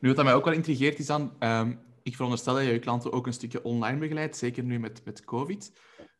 Nu, 0.00 0.12
wat 0.14 0.24
mij 0.24 0.34
ook 0.34 0.44
wel 0.44 0.54
intrigeert 0.54 0.98
is 0.98 1.06
dan, 1.06 1.32
um, 1.40 1.80
ik 2.02 2.14
veronderstel 2.14 2.54
dat 2.54 2.64
je 2.64 2.72
je 2.72 2.78
klanten 2.78 3.12
ook 3.12 3.26
een 3.26 3.32
stukje 3.32 3.62
online 3.62 3.98
begeleidt, 3.98 4.36
zeker 4.36 4.62
nu 4.62 4.78
met, 4.78 5.04
met 5.04 5.24
COVID. 5.24 5.72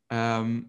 Ehm, 0.06 0.62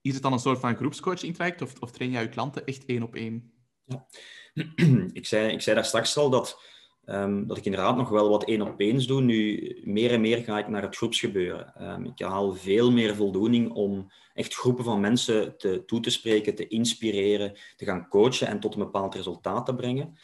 is 0.00 0.14
het 0.14 0.22
dan 0.22 0.32
een 0.32 0.38
soort 0.38 0.58
van 0.58 0.76
groepscoaching 0.76 1.34
traject 1.34 1.62
of, 1.62 1.72
of 1.80 1.90
train 1.90 2.10
jij 2.10 2.22
je 2.22 2.28
klanten 2.28 2.64
echt 2.64 2.84
één 2.84 3.02
op 3.02 3.14
één? 3.14 3.52
Ja. 3.84 4.06
Ik, 5.12 5.26
zei, 5.26 5.52
ik 5.52 5.60
zei 5.60 5.76
daar 5.76 5.84
straks 5.84 6.16
al 6.16 6.30
dat, 6.30 6.60
um, 7.04 7.46
dat 7.46 7.56
ik 7.56 7.64
inderdaad 7.64 7.96
nog 7.96 8.08
wel 8.08 8.28
wat 8.28 8.44
één 8.44 8.62
op 8.62 8.80
ééns 8.80 9.06
doe. 9.06 9.20
Nu, 9.20 9.80
meer 9.84 10.10
en 10.10 10.20
meer 10.20 10.38
ga 10.38 10.58
ik 10.58 10.68
naar 10.68 10.82
het 10.82 10.96
groepsgebeuren. 10.96 12.04
Ik 12.04 12.26
haal 12.26 12.54
veel 12.54 12.92
meer 12.92 13.14
voldoening 13.14 13.72
om 13.72 14.12
echt 14.34 14.54
groepen 14.54 14.84
van 14.84 15.00
mensen 15.00 15.58
te, 15.58 15.84
toe 15.84 16.00
te 16.00 16.10
spreken, 16.10 16.54
te 16.54 16.68
inspireren, 16.68 17.52
te 17.76 17.84
gaan 17.84 18.08
coachen 18.08 18.46
en 18.46 18.60
tot 18.60 18.74
een 18.74 18.80
bepaald 18.80 19.14
resultaat 19.14 19.66
te 19.66 19.74
brengen, 19.74 20.18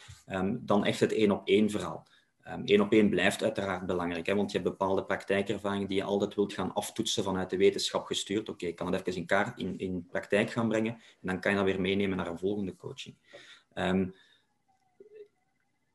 dan 0.59 0.85
echt 0.85 0.99
het 0.99 1.13
één 1.13 1.31
op 1.31 1.47
één 1.47 1.69
verhaal. 1.69 2.07
Eén 2.43 2.71
um, 2.71 2.81
op 2.81 2.91
één 2.91 3.09
blijft 3.09 3.43
uiteraard 3.43 3.85
belangrijk, 3.85 4.25
hè, 4.25 4.35
want 4.35 4.51
je 4.51 4.57
hebt 4.57 4.69
bepaalde 4.69 5.03
praktijkervaringen 5.03 5.87
die 5.87 5.97
je 5.97 6.03
altijd 6.03 6.35
wilt 6.35 6.53
gaan 6.53 6.73
aftoetsen 6.73 7.23
vanuit 7.23 7.49
de 7.49 7.57
wetenschap 7.57 8.05
gestuurd. 8.05 8.49
Oké, 8.49 8.65
ik 8.65 8.75
kan 8.75 8.91
het 8.91 9.07
even 9.07 9.21
in, 9.21 9.25
kaart, 9.25 9.59
in, 9.59 9.77
in 9.77 10.07
praktijk 10.11 10.49
gaan 10.49 10.67
brengen 10.67 10.93
en 10.93 11.27
dan 11.27 11.39
kan 11.39 11.51
je 11.51 11.57
dat 11.57 11.65
weer 11.65 11.81
meenemen 11.81 12.17
naar 12.17 12.27
een 12.27 12.37
volgende 12.37 12.75
coaching. 12.75 13.15
Um, 13.75 14.15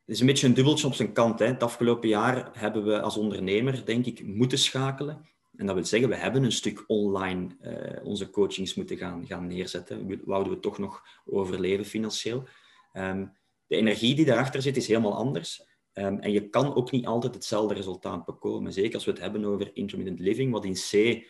het 0.05 0.15
is 0.15 0.21
een 0.21 0.26
beetje 0.26 0.47
een 0.47 0.55
dubbeltje 0.55 0.87
op 0.87 0.95
zijn 0.95 1.12
kant. 1.12 1.38
Hè. 1.38 1.47
Het 1.47 1.62
afgelopen 1.62 2.09
jaar 2.09 2.50
hebben 2.53 2.85
we 2.85 3.00
als 3.00 3.17
ondernemer, 3.17 3.85
denk 3.85 4.07
ik, 4.07 4.26
moeten 4.26 4.59
schakelen. 4.59 5.29
En 5.57 5.67
dat 5.67 5.75
wil 5.75 5.85
zeggen, 5.85 6.09
we 6.09 6.17
hebben 6.17 6.45
een 6.45 6.53
stuk 6.53 6.85
online 6.87 7.49
uh, 7.62 8.05
onze 8.05 8.31
coachings 8.31 8.75
moeten 8.75 8.97
gaan, 8.97 9.26
gaan 9.26 9.47
neerzetten. 9.47 10.21
Wouden 10.25 10.53
we 10.53 10.61
toch 10.61 10.79
nog 10.79 11.03
overleven 11.25 11.85
financieel. 11.85 12.45
Um, 12.93 13.33
de 13.67 13.76
energie 13.76 14.15
die 14.15 14.25
daarachter 14.25 14.62
zit, 14.62 14.76
is 14.76 14.88
helemaal 14.88 15.15
anders. 15.15 15.67
Um, 15.99 16.19
en 16.19 16.33
je 16.33 16.49
kan 16.49 16.75
ook 16.75 16.91
niet 16.91 17.07
altijd 17.07 17.35
hetzelfde 17.35 17.75
resultaat 17.75 18.25
bekomen. 18.25 18.73
Zeker 18.73 18.95
als 18.95 19.05
we 19.05 19.11
het 19.11 19.21
hebben 19.21 19.45
over 19.45 19.76
intermittent 19.76 20.19
living, 20.21 20.53
wat 20.53 20.65
in 20.65 20.75
C 20.75 21.25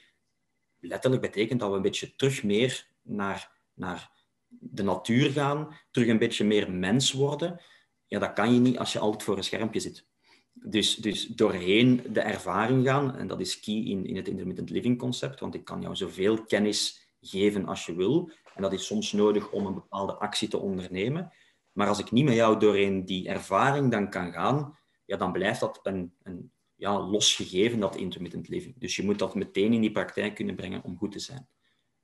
letterlijk 0.81 1.23
betekent 1.23 1.61
dat 1.61 1.71
we 1.71 1.77
een 1.77 1.83
beetje 1.83 2.15
terug 2.15 2.43
meer 2.43 2.89
naar, 3.03 3.61
naar 3.75 4.11
de 4.49 4.83
natuur 4.83 5.31
gaan, 5.31 5.77
terug 5.91 6.09
een 6.09 6.19
beetje 6.19 6.45
meer 6.45 6.73
mens 6.73 7.13
worden. 7.13 7.61
Ja, 8.07 8.19
dat 8.19 8.33
kan 8.33 8.55
je 8.55 8.61
niet 8.61 8.79
als 8.79 8.93
je 8.93 8.99
altijd 8.99 9.23
voor 9.23 9.37
een 9.37 9.45
schermpje 9.45 9.81
zit. 9.81 10.07
Dus, 10.53 10.95
dus 10.95 11.27
doorheen 11.27 12.03
de 12.13 12.21
ervaring 12.21 12.87
gaan, 12.87 13.17
en 13.17 13.27
dat 13.27 13.41
is 13.41 13.61
key 13.61 13.75
in, 13.75 14.07
in 14.07 14.17
het 14.17 14.29
intermittent 14.29 14.71
living 14.71 14.99
concept, 14.99 15.41
want 15.41 15.55
ik 15.55 15.65
kan 15.65 15.81
jou 15.81 15.97
zoveel 15.97 16.45
kennis 16.45 17.11
geven 17.21 17.67
als 17.67 17.87
je 17.87 17.95
wil. 17.95 18.31
En 18.55 18.63
dat 18.63 18.73
is 18.73 18.87
soms 18.87 19.13
nodig 19.13 19.51
om 19.51 19.67
een 19.67 19.75
bepaalde 19.75 20.15
actie 20.15 20.49
te 20.49 20.59
ondernemen. 20.59 21.33
Maar 21.77 21.89
als 21.89 21.99
ik 21.99 22.11
niet 22.11 22.25
met 22.25 22.35
jou 22.35 22.59
doorheen 22.59 23.05
die 23.05 23.29
ervaring 23.29 23.91
dan 23.91 24.11
kan 24.11 24.33
gaan, 24.33 24.79
ja, 25.05 25.17
dan 25.17 25.33
blijft 25.33 25.61
dat 25.61 25.81
een, 25.83 26.15
een 26.23 26.53
ja, 26.75 27.01
los 27.01 27.35
gegeven, 27.35 27.81
dat 27.81 27.97
intermittent 27.97 28.49
living. 28.49 28.79
Dus 28.79 28.97
je 28.97 29.05
moet 29.05 29.19
dat 29.19 29.35
meteen 29.35 29.73
in 29.73 29.81
die 29.81 29.93
praktijk 29.93 30.35
kunnen 30.35 30.55
brengen 30.55 30.83
om 30.83 30.97
goed 30.97 31.13
te 31.13 31.19
zijn. 31.19 31.49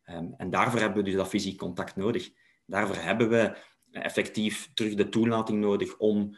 Um, 0.05 0.35
en 0.37 0.51
daarvoor 0.51 0.81
hebben 0.81 0.99
we 0.99 1.05
dus 1.05 1.15
dat 1.15 1.29
fysiek 1.29 1.59
contact 1.59 1.97
nodig. 1.97 2.31
Daarvoor 2.67 2.97
hebben 2.97 3.29
we 3.29 3.57
effectief 3.91 4.71
terug 4.75 4.95
de 4.95 5.09
toelating 5.09 5.61
nodig 5.61 5.97
om, 5.97 6.37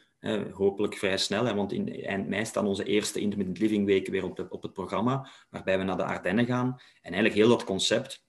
hopelijk 0.53 0.97
vrij 0.97 1.17
snel, 1.17 1.45
hè, 1.45 1.55
want 1.55 1.73
in 1.73 2.05
eind 2.05 2.29
mei 2.29 2.45
staan 2.45 2.67
onze 2.67 2.85
eerste 2.85 3.21
intermittent 3.21 3.59
living 3.59 3.87
weken 3.87 4.13
weer 4.13 4.25
op, 4.25 4.37
de, 4.37 4.49
op 4.49 4.63
het 4.63 4.73
programma, 4.73 5.31
waarbij 5.51 5.79
we 5.79 5.85
naar 5.85 5.97
de 5.97 6.05
Ardennen 6.05 6.47
gaan. 6.47 6.69
En 7.01 7.13
eigenlijk 7.13 7.35
heel 7.35 7.49
dat 7.49 7.65
concept 7.65 8.25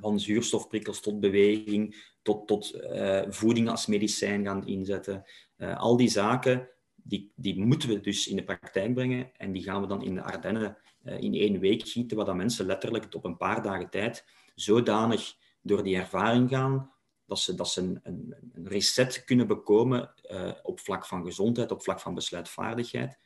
van 0.00 0.20
zuurstofprikkels 0.20 1.00
tot 1.00 1.20
beweging, 1.20 2.11
tot, 2.22 2.46
tot 2.46 2.74
uh, 2.74 3.22
voeding 3.28 3.68
als 3.68 3.86
medicijn 3.86 4.44
gaan 4.44 4.66
inzetten. 4.66 5.24
Uh, 5.56 5.78
al 5.78 5.96
die 5.96 6.08
zaken, 6.08 6.68
die, 6.94 7.32
die 7.36 7.64
moeten 7.64 7.88
we 7.88 8.00
dus 8.00 8.28
in 8.28 8.36
de 8.36 8.44
praktijk 8.44 8.94
brengen 8.94 9.30
en 9.36 9.52
die 9.52 9.62
gaan 9.62 9.80
we 9.80 9.86
dan 9.86 10.02
in 10.02 10.14
de 10.14 10.22
Ardennen 10.22 10.76
uh, 11.04 11.20
in 11.20 11.34
één 11.34 11.58
week 11.58 11.88
gieten, 11.88 12.16
waar 12.16 12.26
dat 12.26 12.36
mensen 12.36 12.66
letterlijk 12.66 13.14
op 13.14 13.24
een 13.24 13.36
paar 13.36 13.62
dagen 13.62 13.90
tijd 13.90 14.24
zodanig 14.54 15.36
door 15.60 15.82
die 15.82 15.96
ervaring 15.96 16.48
gaan, 16.48 16.90
dat 17.26 17.38
ze, 17.38 17.54
dat 17.54 17.68
ze 17.68 17.80
een, 17.80 18.00
een, 18.02 18.34
een 18.52 18.68
reset 18.68 19.24
kunnen 19.24 19.46
bekomen 19.46 20.14
op 20.62 20.80
vlak 20.80 21.06
van 21.06 21.24
gezondheid, 21.24 21.70
op 21.70 21.82
vlak 21.82 22.00
van 22.00 22.14
besluitvaardigheid. 22.14 23.18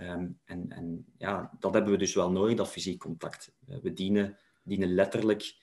Um, 0.00 0.40
en, 0.44 0.66
en 0.68 1.04
ja, 1.18 1.50
dat 1.58 1.74
hebben 1.74 1.92
we 1.92 1.98
dus 1.98 2.14
wel 2.14 2.30
nodig, 2.30 2.56
dat 2.56 2.68
fysiek 2.68 2.98
contact. 2.98 3.52
we 3.66 3.92
dienen, 3.92 4.38
dienen 4.62 4.94
letterlijk 4.94 5.56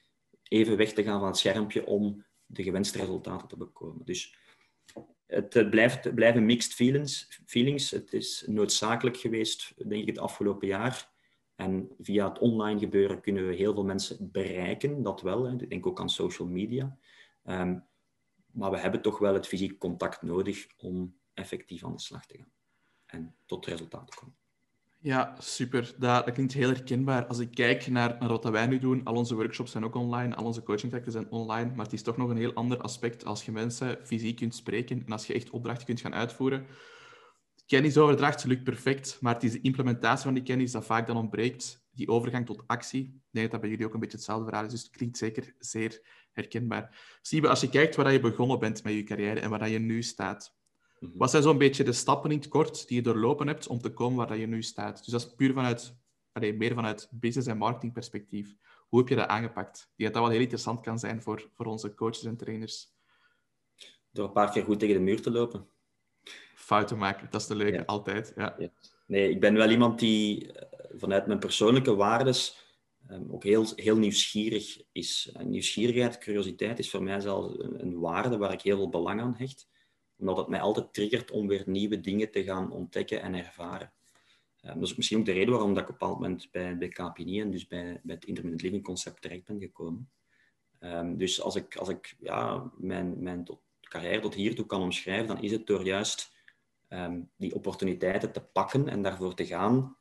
even 0.44 0.78
weg 0.78 0.94
te 0.94 1.04
gaan 1.04 1.20
van 1.20 1.28
het 1.28 1.38
schermpje 1.38 1.86
om 1.86 2.26
de 2.48 2.64
gewenste 2.64 2.98
resultaten 2.98 3.48
te 3.48 3.58
bekomen. 3.58 4.06
Dus 4.06 4.38
het, 5.26 5.70
blijft, 5.70 6.16
blijven 6.16 6.46
mixed 6.46 6.74
feelings, 6.74 7.42
feelings. 7.46 7.92
Het 7.92 8.14
is 8.14 8.44
noodzakelijk 8.48 9.18
geweest, 9.18 9.74
denk 9.90 10.02
ik, 10.02 10.08
het 10.08 10.20
afgelopen 10.20 10.68
jaar. 10.68 11.16
En 11.56 11.90
via 12.00 12.28
het 12.28 12.40
online 12.40 12.80
gebeuren 12.80 13.22
kunnen 13.22 13.48
we 13.48 13.56
heel 13.56 13.74
veel 13.74 13.84
mensen 13.84 14.32
bereiken, 14.32 15.04
dat 15.04 15.22
wel. 15.22 15.44
Hè. 15.44 15.62
Ik 15.62 15.70
denk 15.70 15.88
ook 15.88 16.00
aan 16.00 16.10
social 16.10 16.48
media. 16.48 16.98
Um, 17.44 17.86
maar 18.52 18.72
we 18.72 18.78
hebben 18.78 19.02
toch 19.02 19.20
wel 19.20 19.34
het 19.34 19.48
fysiek 19.48 19.78
contact 19.78 20.22
nodig 20.22 20.68
om 20.78 21.20
effectief 21.34 21.84
aan 21.84 21.96
de 21.96 22.02
slag 22.02 22.26
te 22.26 22.38
gaan 22.38 22.52
en 23.06 23.36
tot 23.46 23.66
resultaat 23.66 24.08
te 24.12 24.18
komen. 24.18 24.36
Ja, 25.00 25.36
super. 25.40 25.94
Dat, 25.98 26.26
dat, 26.26 26.34
klinkt 26.34 26.54
heel 26.54 26.70
herkenbaar. 26.70 27.26
Als 27.26 27.40
ik 27.40 27.52
kijk 27.52 27.88
naar, 27.88 28.16
naar 28.20 28.30
wat 28.30 28.44
wij 28.44 28.68
nu 28.68 28.80
doen, 28.80 29.04
al 29.04 29.16
onze 29.16 29.36
workshops 29.36 29.72
zijn 29.72 29.84
ook 29.84 29.96
online, 29.96 30.36
al 30.36 30.46
onze 30.46 30.64
coachingtrajecten 30.64 31.12
zijn 31.12 31.32
online, 31.32 31.76
maar 31.76 31.86
het 31.86 31.94
is 31.94 32.02
toch 32.02 32.18
nog 32.18 32.30
een 32.30 32.38
heel 32.38 32.54
ander 32.54 32.82
aspect 32.82 33.26
als 33.26 33.46
je 33.46 33.52
mensen 33.52 34.00
fysiek 34.04 34.36
kunt 34.36 34.56
spreken 34.56 35.04
en 35.06 35.12
als 35.12 35.28
je 35.28 35.34
echt 35.34 35.50
opdrachten 35.50 35.86
kunt 35.86 36.02
gaan 36.02 36.14
uitvoeren. 36.14 36.66
Kennisoverdracht 37.66 38.44
lukt 38.44 38.64
perfect, 38.64 39.18
maar 39.22 39.34
het 39.34 39.44
is 39.44 39.52
de 39.52 39.62
implementatie 39.62 40.24
van 40.24 40.34
die 40.34 40.44
kennis 40.44 40.72
dat 40.72 40.86
vaak 40.86 41.08
dan 41.08 41.18
ontbreekt, 41.18 41.86
die 41.92 42.08
overgang 42.08 42.46
tot 42.46 42.64
actie. 42.68 43.02
Ik 43.02 43.22
denk 43.32 43.44
dat 43.44 43.52
dat 43.52 43.62
bij 43.62 43.70
jullie 43.70 43.86
ook 43.86 43.94
een 43.94 44.00
beetje 44.00 44.18
hetzelfde 44.18 44.46
verhaal 44.46 44.66
is, 44.66 44.72
dus 44.72 44.82
het 44.82 44.92
klinkt 44.92 45.18
zeker 45.18 45.56
zeer 45.60 46.02
herkenbaar. 46.32 47.18
Siebe, 47.22 47.50
als 47.50 47.62
je 47.62 47.70
kijkt 47.70 47.96
waar 47.96 48.12
je 48.12 48.20
begonnen 48.20 48.60
bent 48.60 48.84
met 48.84 48.94
je 48.94 49.04
carrière 49.04 49.40
en 49.40 49.50
waar 49.50 49.70
je 49.70 49.80
nu 49.80 50.04
staat. 50.04 50.57
Wat 51.00 51.30
zijn 51.30 51.44
zo'n 51.44 51.58
beetje 51.58 51.84
de 51.84 51.92
stappen 51.92 52.32
in 52.32 52.38
het 52.38 52.48
kort 52.48 52.88
die 52.88 52.98
je 52.98 53.04
doorlopen 53.04 53.48
hebt 53.48 53.68
om 53.68 53.80
te 53.80 53.94
komen 53.94 54.28
waar 54.28 54.38
je 54.38 54.48
nu 54.48 54.64
staat? 54.64 54.98
Dus 54.98 55.08
dat 55.08 55.22
is 55.22 55.36
puur 55.36 55.54
vanuit, 55.54 55.96
allee, 56.32 56.54
meer 56.54 56.74
vanuit 56.74 57.08
business- 57.12 57.48
en 57.48 57.58
marketingperspectief. 57.58 58.56
Hoe 58.88 59.00
heb 59.00 59.10
je 59.10 59.16
dat 59.16 59.28
aangepakt? 59.28 59.92
Die 59.96 60.10
dat 60.10 60.22
wel 60.22 60.30
heel 60.32 60.40
interessant 60.40 60.82
kan 60.82 61.00
zijn 61.00 61.22
voor, 61.22 61.50
voor 61.54 61.66
onze 61.66 61.94
coaches 61.94 62.24
en 62.24 62.38
trainers. 62.38 62.96
Door 64.12 64.26
een 64.26 64.32
paar 64.32 64.52
keer 64.52 64.64
goed 64.64 64.80
tegen 64.80 64.96
de 64.96 65.02
muur 65.02 65.22
te 65.22 65.32
lopen. 65.32 65.68
Fouten 66.56 66.98
maken, 66.98 67.28
dat 67.30 67.42
is 67.42 67.48
de 67.48 67.56
leuke, 67.56 67.86
altijd. 67.86 68.34
Ja. 68.36 68.56
ja. 68.58 68.70
Nee, 69.08 69.30
ik 69.30 69.40
ben 69.40 69.54
wel 69.54 69.70
iemand 69.70 70.00
die 70.00 70.52
eh, 70.52 71.00
vanuit 71.00 71.28
mijn 71.28 71.40
persoonlijke 71.40 71.96
waardes 71.96 72.66
um, 73.10 73.32
ook 73.32 73.44
heel, 73.44 73.66
heel 73.76 73.98
nieuwsgierig 73.98 74.84
is. 74.92 75.36
nieuwsgierigheid, 75.44 76.18
curiositeit 76.18 76.80
is 76.80 76.90
voor 76.90 77.04
mij 77.04 77.20
zelfs 77.20 77.60
een, 77.60 77.82
een 77.82 78.00
waarde 78.00 78.38
waar 78.38 78.54
ik 78.54 78.62
heel 78.62 78.76
veel 78.76 78.90
belang 78.90 79.22
aan 79.22 79.36
hecht 79.38 79.68
omdat 80.20 80.38
het 80.38 80.48
mij 80.48 80.62
altijd 80.62 80.94
triggert 80.94 81.32
om 81.32 81.48
weer 81.48 81.64
nieuwe 81.66 82.02
dingen 82.02 82.32
te 82.32 82.44
gaan 82.44 82.72
ontdekken 82.72 83.22
en 83.22 83.34
ervaren. 83.34 83.92
Um, 84.64 84.80
dat 84.80 84.90
is 84.90 84.96
misschien 84.96 85.20
ook 85.20 85.26
de 85.26 85.32
reden 85.32 85.54
waarom 85.54 85.74
dat 85.74 85.84
ik 85.84 85.90
op 85.90 85.94
een 85.94 86.00
bepaald 86.00 86.20
moment 86.20 86.52
bij, 86.52 86.78
bij 86.78 87.40
en 87.40 87.52
dus 87.52 87.68
bij, 87.68 88.02
het 88.06 88.26
Intermittent 88.26 88.62
Living 88.62 88.84
concept 88.84 89.22
terecht 89.22 89.46
ben 89.46 89.60
gekomen. 89.60 90.10
Um, 90.80 91.18
dus 91.18 91.42
als 91.42 91.56
ik, 91.56 91.76
als 91.76 91.90
ik 91.90 92.16
ja, 92.20 92.72
mijn, 92.78 93.24
mijn 93.24 93.44
tot, 93.44 93.60
carrière 93.82 94.20
tot 94.20 94.34
hiertoe 94.34 94.66
kan 94.66 94.82
omschrijven, 94.82 95.28
dan 95.28 95.42
is 95.42 95.52
het 95.52 95.68
door 95.68 95.86
juist 95.86 96.32
um, 96.90 97.30
die 97.36 97.56
opportuniteiten 97.56 98.32
te 98.32 98.42
pakken 98.42 98.88
en 98.88 99.02
daarvoor 99.02 99.34
te 99.34 99.46
gaan 99.46 99.98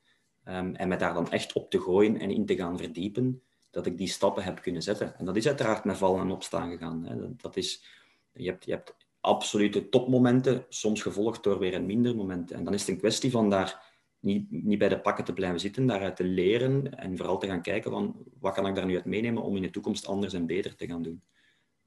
en 0.47 0.89
me 0.89 0.97
daar 0.97 1.15
dan 1.15 1.31
echt 1.31 1.53
op 1.53 1.71
te 1.71 1.81
gooien 1.81 2.19
en 2.21 2.31
in 2.31 2.47
te 2.47 2.57
gaan 2.57 2.79
verdiepen, 2.79 3.43
dat 3.71 3.87
ik 3.87 3.99
die 3.99 4.09
stappen 4.09 4.45
heb 4.45 4.61
kunnen 4.63 4.83
zetten. 4.83 5.19
En 5.19 5.25
dat 5.25 5.37
is 5.37 5.47
uiteraard 5.47 5.85
met 5.85 5.97
vallen 5.97 6.21
en 6.21 6.31
opstaan 6.31 6.71
gegaan. 6.71 7.05
Hè. 7.05 7.37
Dat 7.37 7.57
is, 7.57 7.85
je, 8.33 8.51
hebt, 8.51 8.65
je 8.65 8.71
hebt 8.71 8.95
absolute 9.27 9.89
topmomenten, 9.89 10.65
soms 10.69 11.03
gevolgd 11.03 11.43
door 11.43 11.59
weer 11.59 11.75
een 11.75 11.87
minder 11.87 12.17
momenten. 12.17 12.57
En 12.57 12.65
dan 12.65 12.75
is 12.75 12.81
het 12.81 12.89
een 12.89 12.99
kwestie 12.99 13.31
van 13.31 13.51
daar 13.51 13.95
niet, 14.21 14.51
niet 14.51 14.79
bij 14.79 14.89
de 14.89 15.01
pakken 15.01 15.25
te 15.25 15.33
blijven 15.33 15.61
zitten, 15.61 15.87
daaruit 15.87 16.17
te 16.17 16.25
leren 16.25 16.99
en 16.99 17.17
vooral 17.17 17.39
te 17.39 17.47
gaan 17.47 17.63
kijken 17.63 17.91
van 17.91 18.17
wat 18.41 18.55
kan 18.55 18.67
ik 18.67 18.75
daar 18.75 18.87
nu 18.87 18.95
uit 18.95 19.05
meenemen 19.05 19.43
om 19.43 19.57
in 19.57 19.63
de 19.63 19.71
toekomst 19.71 20.07
anders 20.07 20.33
en 20.33 20.47
beter 20.47 20.77
te 20.77 20.87
gaan 20.87 21.03
doen. 21.03 21.23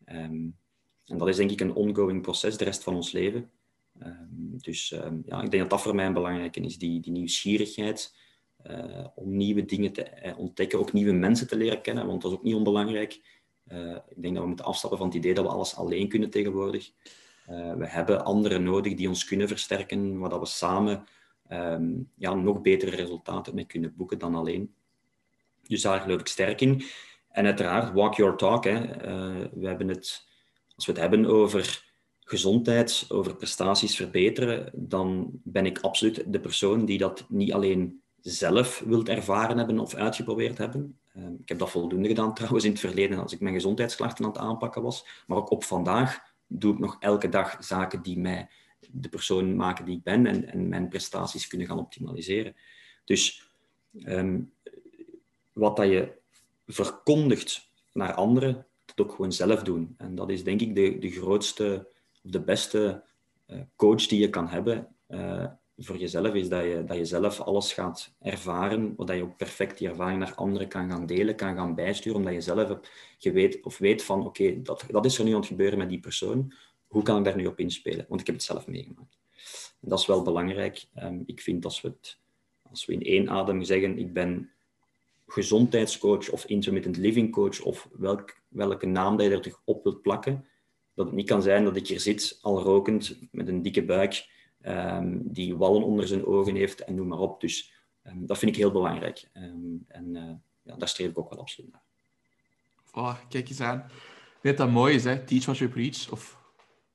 Um, 0.05 0.57
en 1.05 1.17
dat 1.17 1.27
is 1.27 1.35
denk 1.35 1.51
ik 1.51 1.61
een 1.61 1.73
ongoing 1.73 2.21
proces 2.21 2.57
de 2.57 2.63
rest 2.63 2.83
van 2.83 2.95
ons 2.95 3.11
leven. 3.11 3.49
Um, 4.03 4.57
dus 4.57 4.91
um, 4.91 5.23
ja, 5.25 5.41
ik 5.41 5.51
denk 5.51 5.61
dat 5.61 5.69
dat 5.69 5.81
voor 5.81 5.95
mij 5.95 6.05
een 6.05 6.13
belangrijke 6.13 6.59
is, 6.59 6.77
die, 6.77 6.99
die 6.99 7.11
nieuwsgierigheid 7.11 8.15
uh, 8.67 9.07
om 9.15 9.37
nieuwe 9.37 9.65
dingen 9.65 9.91
te 9.91 10.21
uh, 10.25 10.39
ontdekken, 10.39 10.79
ook 10.79 10.93
nieuwe 10.93 11.11
mensen 11.11 11.47
te 11.47 11.57
leren 11.57 11.81
kennen, 11.81 12.07
want 12.07 12.21
dat 12.21 12.31
is 12.31 12.37
ook 12.37 12.43
niet 12.43 12.55
onbelangrijk. 12.55 13.37
Uh, 13.67 13.97
ik 14.07 14.21
denk 14.21 14.33
dat 14.33 14.41
we 14.43 14.47
moeten 14.47 14.65
afstappen 14.65 14.99
van 14.99 15.07
het 15.07 15.17
idee 15.17 15.33
dat 15.33 15.45
we 15.45 15.51
alles 15.51 15.75
alleen 15.75 16.07
kunnen 16.07 16.29
tegenwoordig. 16.29 16.91
Uh, 17.49 17.73
we 17.73 17.87
hebben 17.87 18.25
anderen 18.25 18.63
nodig 18.63 18.95
die 18.95 19.07
ons 19.07 19.25
kunnen 19.25 19.47
versterken, 19.47 20.19
waar 20.19 20.39
we 20.39 20.45
samen 20.45 21.07
um, 21.51 22.11
ja, 22.15 22.33
nog 22.33 22.61
betere 22.61 22.95
resultaten 22.95 23.55
mee 23.55 23.65
kunnen 23.65 23.93
boeken 23.95 24.17
dan 24.17 24.35
alleen. 24.35 24.73
Dus 25.67 25.81
daar 25.81 26.01
geloof 26.01 26.19
ik 26.19 26.27
sterk 26.27 26.61
in. 26.61 26.83
En 27.29 27.45
uiteraard, 27.45 27.93
walk 27.93 28.15
your 28.15 28.35
talk. 28.35 28.63
Hè. 28.63 29.07
Uh, 29.07 29.45
we 29.53 29.67
hebben 29.67 29.87
het, 29.87 30.27
als 30.75 30.85
we 30.85 30.91
het 30.91 31.01
hebben 31.01 31.25
over 31.25 31.87
gezondheid, 32.19 33.05
over 33.07 33.35
prestaties 33.35 33.95
verbeteren, 33.95 34.71
dan 34.73 35.29
ben 35.43 35.65
ik 35.65 35.79
absoluut 35.79 36.23
de 36.27 36.39
persoon 36.39 36.85
die 36.85 36.97
dat 36.97 37.25
niet 37.29 37.53
alleen 37.53 38.01
zelf 38.21 38.83
wilt 38.85 39.09
ervaren 39.09 39.57
hebben 39.57 39.79
of 39.79 39.95
uitgeprobeerd 39.95 40.57
hebben. 40.57 40.99
Ehm, 41.13 41.33
ik 41.33 41.49
heb 41.49 41.59
dat 41.59 41.69
voldoende 41.69 42.07
gedaan 42.07 42.33
trouwens 42.39 42.65
in 42.65 42.71
het 42.71 42.79
verleden 42.79 43.19
als 43.19 43.33
ik 43.33 43.39
mijn 43.39 43.53
gezondheidsklachten 43.53 44.25
aan 44.25 44.31
het 44.31 44.39
aanpakken 44.39 44.81
was. 44.81 45.23
Maar 45.27 45.37
ook 45.37 45.51
op 45.51 45.63
vandaag 45.63 46.19
doe 46.49 46.73
ik 46.73 46.79
nog 46.79 46.97
elke 46.99 47.29
dag 47.29 47.57
zaken 47.63 48.01
die 48.01 48.19
mij 48.19 48.49
de 48.91 49.09
persoon 49.09 49.55
maken 49.55 49.85
die 49.85 49.97
ik 49.97 50.03
ben 50.03 50.25
en, 50.25 50.51
en 50.51 50.69
mijn 50.69 50.87
prestaties 50.87 51.47
kunnen 51.47 51.67
gaan 51.67 51.79
optimaliseren. 51.79 52.55
Dus 53.05 53.51
ehm, 54.03 54.41
wat 55.53 55.75
dat 55.75 55.87
je 55.87 56.17
verkondigt 56.65 57.69
naar 57.93 58.13
anderen, 58.13 58.67
dat 58.85 59.05
ook 59.05 59.11
gewoon 59.11 59.33
zelf 59.33 59.63
doen. 59.63 59.93
En 59.97 60.15
dat 60.15 60.29
is 60.29 60.43
denk 60.43 60.61
ik 60.61 60.75
de, 60.75 60.97
de 60.97 61.11
grootste, 61.11 61.87
de 62.21 62.41
beste 62.41 63.03
uh, 63.47 63.61
coach 63.75 64.07
die 64.07 64.19
je 64.19 64.29
kan 64.29 64.47
hebben. 64.47 64.95
Uh, 65.07 65.45
voor 65.79 65.97
jezelf 65.97 66.33
is 66.33 66.49
dat 66.49 66.63
je, 66.63 66.83
dat 66.85 66.97
je 66.97 67.05
zelf 67.05 67.39
alles 67.39 67.73
gaat 67.73 68.13
ervaren, 68.21 68.93
dat 68.95 69.15
je 69.15 69.23
ook 69.23 69.37
perfect 69.37 69.77
die 69.77 69.87
ervaring 69.87 70.19
naar 70.19 70.35
anderen 70.35 70.67
kan 70.67 70.89
gaan 70.89 71.05
delen, 71.05 71.35
kan 71.35 71.55
gaan 71.55 71.75
bijsturen, 71.75 72.17
omdat 72.17 72.33
je 72.33 72.41
zelf 72.41 72.67
hebt 72.67 73.63
of 73.63 73.77
weet 73.77 74.03
van 74.03 74.25
oké, 74.25 74.61
dat, 74.61 74.85
dat 74.91 75.05
is 75.05 75.17
er 75.17 75.23
nu 75.23 75.31
aan 75.31 75.39
het 75.39 75.47
gebeuren 75.47 75.77
met 75.77 75.89
die 75.89 75.99
persoon, 75.99 76.53
hoe 76.87 77.03
kan 77.03 77.17
ik 77.17 77.23
daar 77.23 77.35
nu 77.35 77.45
op 77.45 77.59
inspelen? 77.59 78.05
Want 78.07 78.21
ik 78.21 78.27
heb 78.27 78.35
het 78.35 78.45
zelf 78.45 78.67
meegemaakt. 78.67 79.17
Dat 79.79 79.99
is 79.99 80.05
wel 80.05 80.21
belangrijk. 80.21 80.85
Um, 81.03 81.23
ik 81.25 81.41
vind 81.41 81.65
als 81.65 81.81
we, 81.81 81.87
het, 81.87 82.19
als 82.69 82.85
we 82.85 82.93
in 82.93 83.03
één 83.03 83.29
adem 83.29 83.63
zeggen, 83.63 83.97
ik 83.97 84.13
ben 84.13 84.51
gezondheidscoach 85.27 86.29
of 86.29 86.45
intermittent 86.45 86.97
living 86.97 87.31
coach 87.31 87.61
of 87.61 87.89
welk, 87.91 88.41
welke 88.47 88.85
naam 88.85 89.17
dat 89.17 89.25
je 89.25 89.31
er 89.31 89.41
toch 89.41 89.61
op 89.65 89.83
wilt 89.83 90.01
plakken, 90.01 90.45
dat 90.93 91.05
het 91.05 91.15
niet 91.15 91.27
kan 91.27 91.41
zijn 91.41 91.63
dat 91.63 91.75
ik 91.75 91.87
hier 91.87 91.99
zit, 91.99 92.39
al 92.41 92.61
rokend, 92.61 93.19
met 93.31 93.47
een 93.47 93.61
dikke 93.61 93.83
buik, 93.83 94.27
um, 94.65 95.21
die 95.23 95.57
wallen 95.57 95.83
onder 95.83 96.07
zijn 96.07 96.25
ogen 96.25 96.55
heeft 96.55 96.83
en 96.83 96.95
noem 96.95 97.07
maar 97.07 97.19
op. 97.19 97.41
Dus 97.41 97.73
um, 98.03 98.25
dat 98.25 98.37
vind 98.37 98.51
ik 98.51 98.57
heel 98.57 98.71
belangrijk. 98.71 99.29
Um, 99.33 99.83
en 99.87 100.15
uh, 100.15 100.31
ja, 100.61 100.75
daar 100.75 100.87
streef 100.87 101.09
ik 101.09 101.19
ook 101.19 101.29
wel 101.29 101.39
absoluut 101.39 101.71
naar. 101.71 101.83
Oh, 102.91 103.15
kijk 103.29 103.49
eens 103.49 103.61
aan. 103.61 103.91
Weet 104.41 104.57
dat 104.57 104.69
mooi 104.69 104.95
is, 104.95 105.03
hè? 105.03 105.23
Teach 105.23 105.45
what 105.45 105.57
you 105.57 105.69
preach, 105.69 106.11
of 106.11 106.37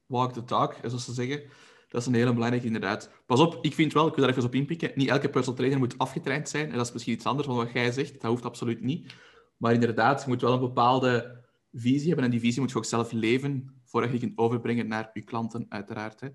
walk 0.06 0.32
the 0.32 0.44
talk, 0.44 0.76
zoals 0.82 1.04
ze 1.04 1.12
zeggen. 1.12 1.42
Dat 1.88 2.00
is 2.00 2.08
een 2.08 2.14
hele 2.14 2.32
belangrijke, 2.32 2.66
inderdaad. 2.66 3.10
Pas 3.26 3.40
op, 3.40 3.58
ik 3.64 3.74
vind 3.74 3.92
wel, 3.92 4.06
ik 4.06 4.14
wil 4.14 4.24
daar 4.24 4.32
even 4.32 4.48
op 4.48 4.54
inpikken, 4.54 4.92
niet 4.94 5.08
elke 5.08 5.28
personal 5.28 5.56
trainer 5.56 5.78
moet 5.78 5.98
afgetraind 5.98 6.48
zijn. 6.48 6.70
En 6.70 6.76
dat 6.76 6.86
is 6.86 6.92
misschien 6.92 7.14
iets 7.14 7.26
anders 7.26 7.46
dan 7.46 7.56
wat 7.56 7.72
jij 7.72 7.92
zegt. 7.92 8.12
Dat 8.12 8.30
hoeft 8.30 8.44
absoluut 8.44 8.80
niet. 8.80 9.14
Maar 9.56 9.72
inderdaad, 9.72 10.22
je 10.22 10.28
moet 10.28 10.40
wel 10.40 10.52
een 10.52 10.60
bepaalde 10.60 11.42
visie 11.72 12.06
hebben. 12.06 12.24
En 12.24 12.30
die 12.30 12.40
visie 12.40 12.60
moet 12.60 12.70
je 12.70 12.76
ook 12.76 12.84
zelf 12.84 13.12
leven, 13.12 13.80
voordat 13.84 14.10
je 14.10 14.18
die 14.18 14.26
kunt 14.28 14.38
overbrengen 14.38 14.88
naar 14.88 15.10
je 15.12 15.22
klanten, 15.22 15.66
uiteraard. 15.68 16.20
Hè. 16.20 16.28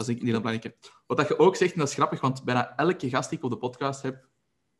Dat 0.00 0.08
is 0.08 0.14
denk 0.14 0.28
ik 0.28 0.34
een 0.34 0.40
heel 0.40 0.50
belangrijke. 0.50 0.88
Wat 1.06 1.16
dat 1.16 1.28
je 1.28 1.38
ook 1.38 1.56
zegt, 1.56 1.72
en 1.72 1.78
dat 1.78 1.88
is 1.88 1.94
grappig, 1.94 2.20
want 2.20 2.44
bijna 2.44 2.76
elke 2.76 3.08
gast 3.08 3.28
die 3.28 3.38
ik 3.38 3.44
op 3.44 3.50
de 3.50 3.56
podcast 3.56 4.02
heb, 4.02 4.28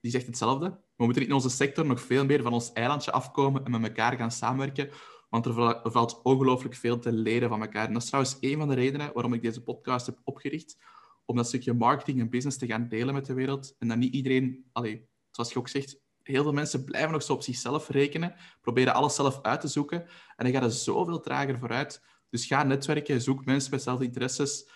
die 0.01 0.11
zegt 0.11 0.27
hetzelfde. 0.27 0.81
We 0.97 1.05
moeten 1.05 1.27
in 1.27 1.33
onze 1.33 1.51
sector 1.51 1.87
nog 1.87 2.01
veel 2.01 2.25
meer 2.25 2.43
van 2.43 2.53
ons 2.53 2.73
eilandje 2.73 3.13
afkomen 3.13 3.65
en 3.65 3.71
met 3.71 3.83
elkaar 3.83 4.17
gaan 4.17 4.31
samenwerken, 4.31 4.91
want 5.29 5.47
er 5.47 5.81
valt 5.83 6.23
ongelooflijk 6.23 6.75
veel 6.75 6.99
te 6.99 7.13
leren 7.13 7.49
van 7.49 7.61
elkaar. 7.61 7.87
En 7.87 7.93
dat 7.93 8.03
is 8.03 8.09
trouwens 8.09 8.37
een 8.41 8.59
van 8.59 8.69
de 8.69 8.75
redenen 8.75 9.13
waarom 9.13 9.35
ik 9.35 9.43
deze 9.43 9.63
podcast 9.63 10.07
heb 10.07 10.19
opgericht, 10.25 10.77
om 11.25 11.37
dat 11.37 11.47
stukje 11.47 11.73
marketing 11.73 12.21
en 12.21 12.31
business 12.31 12.59
te 12.59 12.67
gaan 12.67 12.89
delen 12.89 13.15
met 13.15 13.27
de 13.27 13.35
wereld. 13.35 13.75
En 13.79 13.89
dat 13.89 13.97
niet 13.97 14.15
iedereen, 14.15 14.65
allee, 14.73 15.09
zoals 15.31 15.53
je 15.53 15.59
ook 15.59 15.69
zegt, 15.69 16.01
heel 16.23 16.43
veel 16.43 16.53
mensen 16.53 16.85
blijven 16.85 17.13
nog 17.13 17.23
zo 17.23 17.33
op 17.33 17.43
zichzelf 17.43 17.89
rekenen, 17.89 18.35
proberen 18.61 18.95
alles 18.95 19.15
zelf 19.15 19.43
uit 19.43 19.61
te 19.61 19.69
zoeken, 19.69 20.03
en 20.37 20.45
dan 20.45 20.53
gaat 20.53 20.63
het 20.63 20.75
zoveel 20.75 21.21
trager 21.21 21.59
vooruit. 21.59 22.03
Dus 22.31 22.47
ga 22.47 22.63
netwerken, 22.63 23.21
zoek 23.21 23.45
mensen 23.45 23.71
met 23.71 24.01
interesses, 24.01 24.69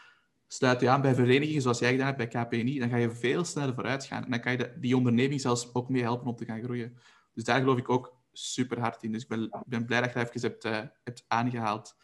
sluit 0.54 0.80
je 0.80 0.88
aan 0.88 1.00
bij 1.00 1.14
verenigingen 1.14 1.62
zoals 1.62 1.78
jij 1.78 1.90
gedaan 1.90 2.14
hebt 2.14 2.30
bij 2.32 2.42
KPNI, 2.44 2.78
dan 2.78 2.88
ga 2.88 2.96
je 2.96 3.10
veel 3.10 3.44
sneller 3.44 3.74
vooruit 3.74 4.04
gaan. 4.04 4.24
En 4.24 4.30
dan 4.30 4.40
kan 4.40 4.52
je 4.52 4.72
die 4.76 4.96
onderneming 4.96 5.40
zelfs 5.40 5.74
ook 5.74 5.88
mee 5.88 6.02
helpen 6.02 6.26
om 6.26 6.36
te 6.36 6.44
gaan 6.44 6.62
groeien. 6.62 6.96
Dus 7.34 7.44
daar 7.44 7.60
geloof 7.60 7.78
ik 7.78 7.88
ook 7.88 8.16
super 8.32 8.80
hard 8.80 9.02
in. 9.02 9.12
Dus 9.12 9.22
ik 9.22 9.28
ben, 9.28 9.62
ben 9.66 9.84
blij 9.84 10.00
dat 10.00 10.12
je 10.12 10.18
dat 10.18 10.34
even 10.34 10.48
hebt, 10.48 10.64
uh, 10.64 10.80
hebt 11.04 11.24
aangehaald. 11.28 11.96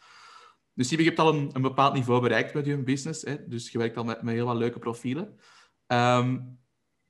Dus 0.73 0.89
je 0.89 1.03
hebt 1.03 1.19
al 1.19 1.33
een, 1.33 1.49
een, 1.53 1.61
bepaald 1.61 1.93
niveau 1.93 2.21
bereikt 2.21 2.53
met 2.53 2.65
je 2.65 2.77
business. 2.77 3.21
Hè? 3.21 3.47
Dus 3.47 3.71
je 3.71 3.77
werkt 3.77 3.97
al 3.97 4.03
met, 4.03 4.21
met 4.21 4.33
heel 4.33 4.45
wat 4.45 4.55
leuke 4.55 4.79
profielen. 4.79 5.39
Um, 5.87 6.59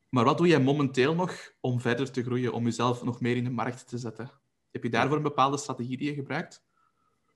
maar 0.09 0.23
wat 0.23 0.37
doe 0.37 0.47
jij 0.47 0.59
momenteel 0.59 1.15
nog 1.15 1.51
om 1.59 1.81
verder 1.81 2.11
te 2.11 2.23
groeien, 2.23 2.53
om 2.53 2.63
jezelf 2.63 3.03
nog 3.03 3.21
meer 3.21 3.35
in 3.35 3.43
de 3.43 3.49
markt 3.49 3.87
te 3.87 3.97
zetten? 3.97 4.31
Heb 4.71 4.83
je 4.83 4.89
daarvoor 4.89 5.17
een 5.17 5.23
bepaalde 5.23 5.57
strategie 5.57 5.97
die 5.97 6.07
je 6.07 6.13
gebruikt? 6.13 6.63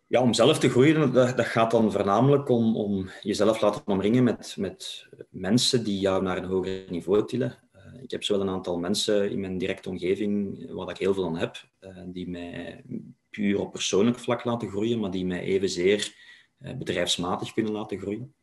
Ja, 0.08 0.22
om 0.22 0.34
zelf 0.34 0.60
te 0.60 0.70
groeien, 0.70 1.14
dat, 1.14 1.38
dat 1.38 1.46
gaat 1.46 1.72
dan 1.72 1.92
voornamelijk 1.92 2.50
om, 2.50 2.76
om 2.76 3.10
jezelf 3.22 3.62
laten 3.62 3.82
omringen 3.86 4.24
met, 4.24 4.56
met 4.60 5.08
mensen 5.30 5.84
die 5.84 6.00
jou 6.00 6.24
naar 6.24 6.38
een 6.38 6.46
hoger 6.46 6.86
niveau 6.90 7.28
tillen. 7.28 7.60
Uh, 7.76 8.04
ik 8.04 8.12
heb 8.12 8.24
zowel 8.24 8.42
een 8.42 8.54
aantal 8.54 8.80
mensen 8.80 9.32
in 9.32 9.40
mijn 9.40 9.58
directe 9.58 9.90
omgeving, 9.90 10.66
waar 10.72 10.90
ik 10.90 10.98
heel 10.98 11.14
veel 11.14 11.26
aan 11.26 11.38
heb, 11.38 11.70
uh, 11.80 11.98
die 12.06 12.30
mij 12.30 12.84
puur 13.30 13.60
op 13.60 13.72
persoonlijk 13.72 14.20
vlak 14.20 14.44
laten 14.44 14.70
groeien, 14.70 15.00
maar 15.00 15.12
die 15.12 15.26
mij 15.26 15.42
evenzeer 15.42 16.14
uh, 16.60 16.74
bedrijfsmatig 16.74 17.54
kunnen 17.54 17.72
laten 17.72 18.00
groeien. 18.00 18.34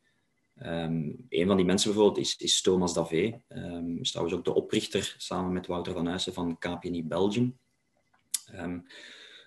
Um, 0.65 1.25
een 1.29 1.47
van 1.47 1.55
die 1.55 1.65
mensen 1.65 1.91
bijvoorbeeld 1.91 2.25
is, 2.25 2.35
is 2.37 2.61
Thomas 2.61 2.93
Davé. 2.93 3.41
Um, 3.47 3.97
is 3.97 4.11
trouwens 4.11 4.37
ook 4.37 4.45
de 4.45 4.53
oprichter, 4.53 5.15
samen 5.17 5.53
met 5.53 5.67
Wouter 5.67 5.93
van 5.93 6.07
Huyssen, 6.07 6.33
van 6.33 6.57
KPNI 6.57 7.03
Belgium. 7.03 7.57
Um, 8.55 8.85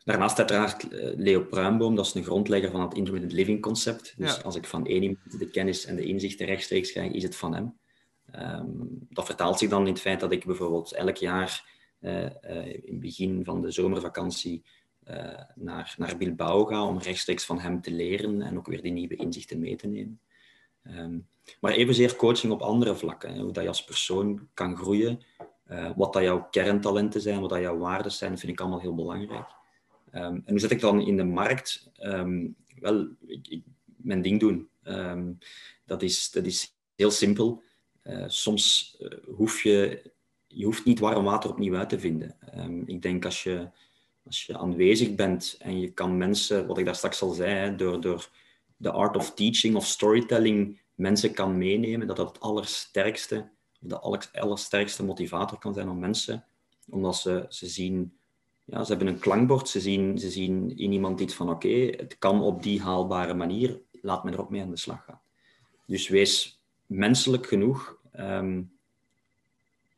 Daarnaast 0.06 0.38
uiteraard 0.38 0.88
eh, 0.88 1.12
Leo 1.16 1.44
Pruimboom, 1.44 1.94
dat 1.94 2.06
is 2.06 2.14
een 2.14 2.24
grondlegger 2.24 2.70
van 2.70 2.80
het 2.80 2.94
intermittent 2.94 3.32
living 3.32 3.60
concept. 3.60 4.14
Dus 4.16 4.42
als 4.42 4.56
ik 4.56 4.66
van 4.66 4.86
één 4.86 5.02
iemand 5.02 5.38
de 5.38 5.50
kennis 5.50 5.84
en 5.84 5.96
de 5.96 6.04
inzichten 6.04 6.46
rechtstreeks 6.46 6.92
krijg, 6.92 7.12
is 7.12 7.22
het 7.22 7.36
van 7.36 7.54
hem. 7.54 7.78
Um, 8.36 9.06
dat 9.10 9.26
vertaalt 9.26 9.58
zich 9.58 9.68
dan 9.68 9.86
in 9.86 9.92
het 9.92 10.00
feit 10.00 10.20
dat 10.20 10.32
ik 10.32 10.44
bijvoorbeeld 10.44 10.92
elk 10.92 11.16
jaar 11.16 11.64
uh, 12.00 12.22
uh, 12.22 12.28
in 12.66 12.92
het 12.92 13.00
begin 13.00 13.44
van 13.44 13.62
de 13.62 13.70
zomervakantie 13.70 14.64
naar, 15.54 15.94
naar 15.98 16.16
Bilbao 16.16 16.64
ga 16.64 16.86
om 16.86 16.98
rechtstreeks 16.98 17.44
van 17.44 17.58
hem 17.58 17.80
te 17.80 17.90
leren 17.90 18.42
en 18.42 18.56
ook 18.56 18.66
weer 18.66 18.82
die 18.82 18.92
nieuwe 18.92 19.16
inzichten 19.16 19.58
mee 19.58 19.76
te 19.76 19.86
nemen. 19.86 20.20
Um, 20.82 21.26
maar 21.60 21.72
evenzeer 21.72 22.16
coaching 22.16 22.52
op 22.52 22.60
andere 22.60 22.94
vlakken. 22.94 23.34
Hè, 23.34 23.40
hoe 23.40 23.52
dat 23.52 23.62
je 23.62 23.68
als 23.68 23.84
persoon 23.84 24.48
kan 24.54 24.76
groeien, 24.76 25.22
wat 25.96 26.12
dat 26.12 26.22
jouw 26.22 26.48
kerntalenten 26.50 27.20
zijn, 27.20 27.40
wat 27.40 27.50
dat 27.50 27.60
jouw 27.60 27.78
waarden 27.78 28.12
zijn, 28.12 28.38
vind 28.38 28.52
ik 28.52 28.60
allemaal 28.60 28.80
heel 28.80 28.94
belangrijk. 28.94 29.54
Um, 30.16 30.42
en 30.44 30.44
hoe 30.46 30.58
zet 30.58 30.70
ik 30.70 30.80
dan 30.80 31.00
in 31.00 31.16
de 31.16 31.24
markt? 31.24 31.90
Um, 32.00 32.56
wel, 32.80 33.08
ik, 33.26 33.62
mijn 33.96 34.22
ding 34.22 34.40
doen. 34.40 34.68
Um, 34.84 35.38
dat, 35.84 36.02
is, 36.02 36.30
dat 36.30 36.46
is 36.46 36.76
heel 36.94 37.10
simpel. 37.10 37.62
Uh, 38.04 38.24
soms 38.26 38.96
uh, 39.00 39.08
hoef 39.34 39.62
je, 39.62 40.02
je 40.46 40.64
hoeft 40.64 40.84
niet 40.84 40.98
warm 40.98 41.24
water 41.24 41.50
opnieuw 41.50 41.76
uit 41.76 41.88
te 41.88 41.98
vinden. 41.98 42.36
ik 42.86 43.02
denk 43.02 43.24
als 43.24 43.42
je, 43.42 43.70
als 44.24 44.46
je 44.46 44.58
aanwezig 44.58 45.14
bent 45.14 45.56
en 45.58 45.80
je 45.80 45.92
kan 45.92 46.16
mensen, 46.16 46.66
wat 46.66 46.78
ik 46.78 46.84
daar 46.84 46.94
straks 46.94 47.22
al 47.22 47.30
zei, 47.30 47.76
door, 47.76 48.00
door 48.00 48.30
de 48.76 48.90
art 48.90 49.16
of 49.16 49.34
teaching 49.34 49.76
of 49.76 49.86
storytelling 49.86 50.80
mensen 50.94 51.32
kan 51.32 51.58
meenemen, 51.58 52.06
dat 52.06 52.16
dat 52.16 52.28
het 52.28 52.40
allersterkste, 52.40 53.50
de 53.78 53.98
aller, 53.98 54.30
allersterkste 54.32 55.04
motivator 55.04 55.58
kan 55.58 55.74
zijn 55.74 55.88
om 55.88 55.98
mensen, 55.98 56.44
omdat 56.88 57.16
ze, 57.16 57.46
ze 57.48 57.66
zien 57.66 58.18
ja, 58.66 58.84
ze 58.84 58.88
hebben 58.90 59.08
een 59.08 59.18
klankbord, 59.18 59.68
ze 59.68 59.80
zien, 59.80 60.18
ze 60.18 60.30
zien 60.30 60.76
in 60.76 60.92
iemand 60.92 61.20
iets 61.20 61.34
van 61.34 61.50
oké, 61.50 61.68
het 61.96 62.16
kan 62.18 62.42
op 62.42 62.62
die 62.62 62.82
haalbare 62.82 63.34
manier, 63.34 63.80
laat 64.02 64.24
me 64.24 64.32
erop 64.32 64.50
mee 64.50 64.62
aan 64.62 64.70
de 64.70 64.76
slag 64.76 65.04
gaan. 65.04 65.20
Dus 65.86 66.08
wees 66.08 66.60
menselijk 66.86 67.46
genoeg. 67.46 67.98
Um, 68.18 68.72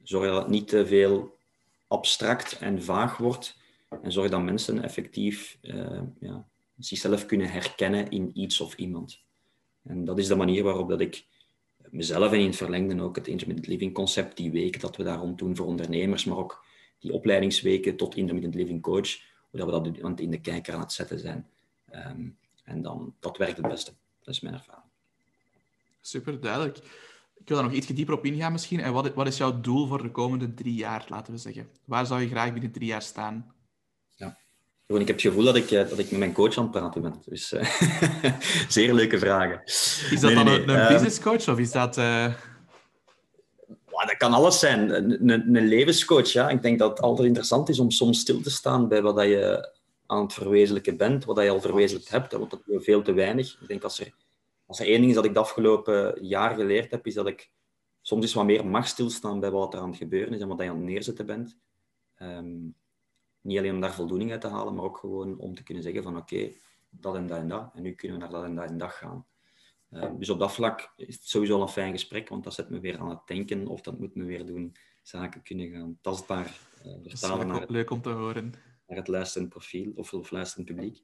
zorg 0.02 0.26
dat 0.26 0.42
het 0.42 0.50
niet 0.50 0.68
te 0.68 0.86
veel 0.86 1.36
abstract 1.86 2.58
en 2.58 2.82
vaag 2.82 3.16
wordt. 3.16 3.56
En 4.02 4.12
zorg 4.12 4.30
dat 4.30 4.42
mensen 4.42 4.82
effectief 4.82 5.58
uh, 5.62 6.00
ja, 6.20 6.46
zichzelf 6.78 7.26
kunnen 7.26 7.50
herkennen 7.50 8.10
in 8.10 8.30
iets 8.34 8.60
of 8.60 8.76
iemand. 8.76 9.20
En 9.82 10.04
dat 10.04 10.18
is 10.18 10.26
de 10.26 10.36
manier 10.36 10.62
waarop 10.62 10.88
dat 10.88 11.00
ik 11.00 11.26
mezelf 11.90 12.32
en 12.32 12.40
in 12.40 12.46
het 12.46 12.56
verlengde 12.56 13.02
ook 13.02 13.16
het 13.16 13.28
intermittent 13.28 13.68
living 13.68 13.94
concept, 13.94 14.36
die 14.36 14.50
week 14.50 14.80
dat 14.80 14.96
we 14.96 15.02
daar 15.02 15.18
rond 15.18 15.38
doen 15.38 15.56
voor 15.56 15.66
ondernemers, 15.66 16.24
maar 16.24 16.36
ook 16.36 16.64
die 16.98 17.12
opleidingsweken 17.12 17.96
tot 17.96 18.16
intermittent 18.16 18.54
living 18.54 18.82
coach, 18.82 19.20
hoe 19.50 19.60
dat 19.60 19.66
we 19.66 20.00
dat 20.00 20.20
in 20.20 20.30
de 20.30 20.40
kijker 20.40 20.74
aan 20.74 20.80
het 20.80 20.92
zetten 20.92 21.18
zijn. 21.18 21.48
Um, 21.94 22.38
en 22.64 22.82
dan, 22.82 23.14
dat 23.20 23.36
werkt 23.36 23.56
het 23.56 23.68
beste. 23.68 23.92
Dat 24.22 24.34
is 24.34 24.40
mijn 24.40 24.54
ervaring. 24.54 24.86
Super, 26.00 26.40
duidelijk. 26.40 26.76
Ik 27.34 27.48
wil 27.48 27.56
daar 27.56 27.66
nog 27.66 27.74
iets 27.74 27.86
dieper 27.86 28.14
op 28.14 28.24
ingaan 28.24 28.52
misschien. 28.52 28.80
En 28.80 28.92
wat, 28.92 29.14
wat 29.14 29.26
is 29.26 29.36
jouw 29.36 29.60
doel 29.60 29.86
voor 29.86 30.02
de 30.02 30.10
komende 30.10 30.54
drie 30.54 30.74
jaar, 30.74 31.04
laten 31.08 31.32
we 31.32 31.38
zeggen? 31.38 31.68
Waar 31.84 32.06
zou 32.06 32.20
je 32.20 32.28
graag 32.28 32.52
binnen 32.52 32.72
drie 32.72 32.86
jaar 32.86 33.02
staan? 33.02 33.54
Ja. 34.14 34.38
ik 34.86 34.96
heb 34.96 35.08
het 35.08 35.20
gevoel 35.20 35.44
dat 35.44 35.56
ik, 35.56 35.70
eh, 35.70 35.88
dat 35.88 35.98
ik 35.98 36.10
met 36.10 36.18
mijn 36.18 36.32
coach 36.32 36.56
aan 36.56 36.62
het 36.62 36.72
praten 36.72 37.02
ben. 37.02 37.14
Dus 37.24 37.52
uh, 37.52 37.64
zeer 38.68 38.94
leuke 38.94 39.18
vragen. 39.18 39.62
Is 39.64 40.20
dat 40.20 40.32
dan 40.32 40.46
een, 40.46 40.68
een 40.68 40.76
ehm, 40.76 40.92
business 40.92 41.20
coach 41.20 41.48
of 41.48 41.58
is 41.58 41.72
dat... 41.72 41.98
Uh 41.98 42.34
dat 44.06 44.16
kan 44.16 44.32
alles 44.32 44.58
zijn. 44.58 44.90
Een, 44.90 45.30
een, 45.54 45.66
levenscoach, 45.66 46.32
ja. 46.32 46.48
Ik 46.48 46.62
denk 46.62 46.78
dat 46.78 46.90
het 46.90 47.00
altijd 47.00 47.26
interessant 47.26 47.68
is 47.68 47.78
om 47.78 47.90
soms 47.90 48.20
stil 48.20 48.40
te 48.40 48.50
staan 48.50 48.88
bij 48.88 49.02
wat 49.02 49.22
je 49.22 49.72
aan 50.06 50.22
het 50.22 50.32
verwezenlijken 50.32 50.96
bent, 50.96 51.24
wat 51.24 51.42
je 51.42 51.50
al 51.50 51.60
verwezenlijkt 51.60 52.10
hebt, 52.10 52.32
want 52.32 52.50
dat 52.50 52.60
is 52.66 52.84
veel 52.84 53.02
te 53.02 53.12
weinig. 53.12 53.58
Ik 53.60 53.68
denk 53.68 53.82
als 53.82 54.00
er, 54.00 54.14
als 54.66 54.80
er 54.80 54.86
één 54.86 54.96
ding 54.98 55.08
is 55.08 55.14
dat 55.14 55.24
ik 55.24 55.34
de 55.34 55.40
afgelopen 55.40 56.24
jaar 56.26 56.54
geleerd 56.54 56.90
heb, 56.90 57.06
is 57.06 57.14
dat 57.14 57.26
ik 57.26 57.50
soms 58.02 58.24
is 58.24 58.34
wat 58.34 58.44
meer 58.44 58.66
mag 58.66 58.86
stilstaan 58.86 59.40
bij 59.40 59.50
wat 59.50 59.74
er 59.74 59.80
aan 59.80 59.88
het 59.88 59.98
gebeuren 59.98 60.34
is 60.34 60.40
en 60.40 60.48
wat 60.48 60.58
je 60.58 60.68
aan 60.68 60.76
het 60.76 60.84
neerzetten 60.84 61.26
bent. 61.26 61.56
Ehm, 62.14 62.56
niet 63.40 63.58
alleen 63.58 63.74
om 63.74 63.80
daar 63.80 63.94
voldoening 63.94 64.30
uit 64.30 64.40
te 64.40 64.48
halen, 64.48 64.74
maar 64.74 64.84
ook 64.84 64.98
gewoon 64.98 65.38
om 65.38 65.54
te 65.54 65.62
kunnen 65.62 65.82
zeggen 65.82 66.02
van 66.02 66.16
oké, 66.16 66.50
dat 66.90 67.14
en 67.14 67.26
dat 67.26 67.38
en 67.38 67.48
dat. 67.48 67.70
En 67.74 67.82
nu 67.82 67.92
kunnen 67.94 68.18
we 68.18 68.22
naar 68.22 68.32
dat 68.32 68.44
en 68.44 68.54
dat 68.54 68.64
en 68.64 68.78
dat 68.78 68.90
gaan. 68.90 69.26
Ehm, 69.90 70.18
dus 70.18 70.30
op 70.30 70.38
dat 70.38 70.52
vlak 70.52 70.92
is 70.96 71.14
het 71.14 71.28
sowieso 71.28 71.62
een 71.62 71.68
fijn 71.68 71.92
gesprek, 71.92 72.28
want 72.28 72.44
dat 72.44 72.54
zet 72.54 72.70
me 72.70 72.80
weer 72.80 72.98
aan 72.98 73.10
het 73.10 73.26
denken 73.26 73.66
of 73.66 73.80
dat 73.80 73.98
moet 73.98 74.14
me 74.14 74.24
weer 74.24 74.46
doen 74.46 74.76
zaken 75.02 75.42
kunnen 75.42 75.70
gaan 75.70 75.98
tastbaar 76.00 76.58
uh, 76.86 76.92
vertalen. 77.02 77.38
Leuk, 77.38 77.46
naar 77.46 77.60
het, 77.60 77.70
leuk 77.70 77.90
om 77.90 78.02
te 78.02 78.10
horen. 78.10 78.52
Naar 78.86 78.96
het 78.96 79.08
luisterend 79.08 79.50
profiel 79.50 79.92
of, 79.94 80.12
of 80.12 80.30
luisterend 80.30 80.68
publiek. 80.68 81.02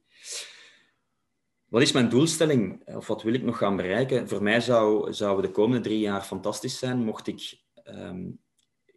Wat 1.65 1.81
is 1.81 1.91
mijn 1.91 2.09
doelstelling? 2.09 2.87
Of 2.87 3.07
wat 3.07 3.23
wil 3.23 3.33
ik 3.33 3.43
nog 3.43 3.57
gaan 3.57 3.75
bereiken? 3.75 4.27
Voor 4.27 4.43
mij 4.43 4.59
zou, 4.59 5.13
zou 5.13 5.41
de 5.41 5.51
komende 5.51 5.83
drie 5.83 5.99
jaar 5.99 6.21
fantastisch 6.21 6.77
zijn 6.77 7.03
mocht 7.03 7.27
ik 7.27 7.61
um, 7.83 8.39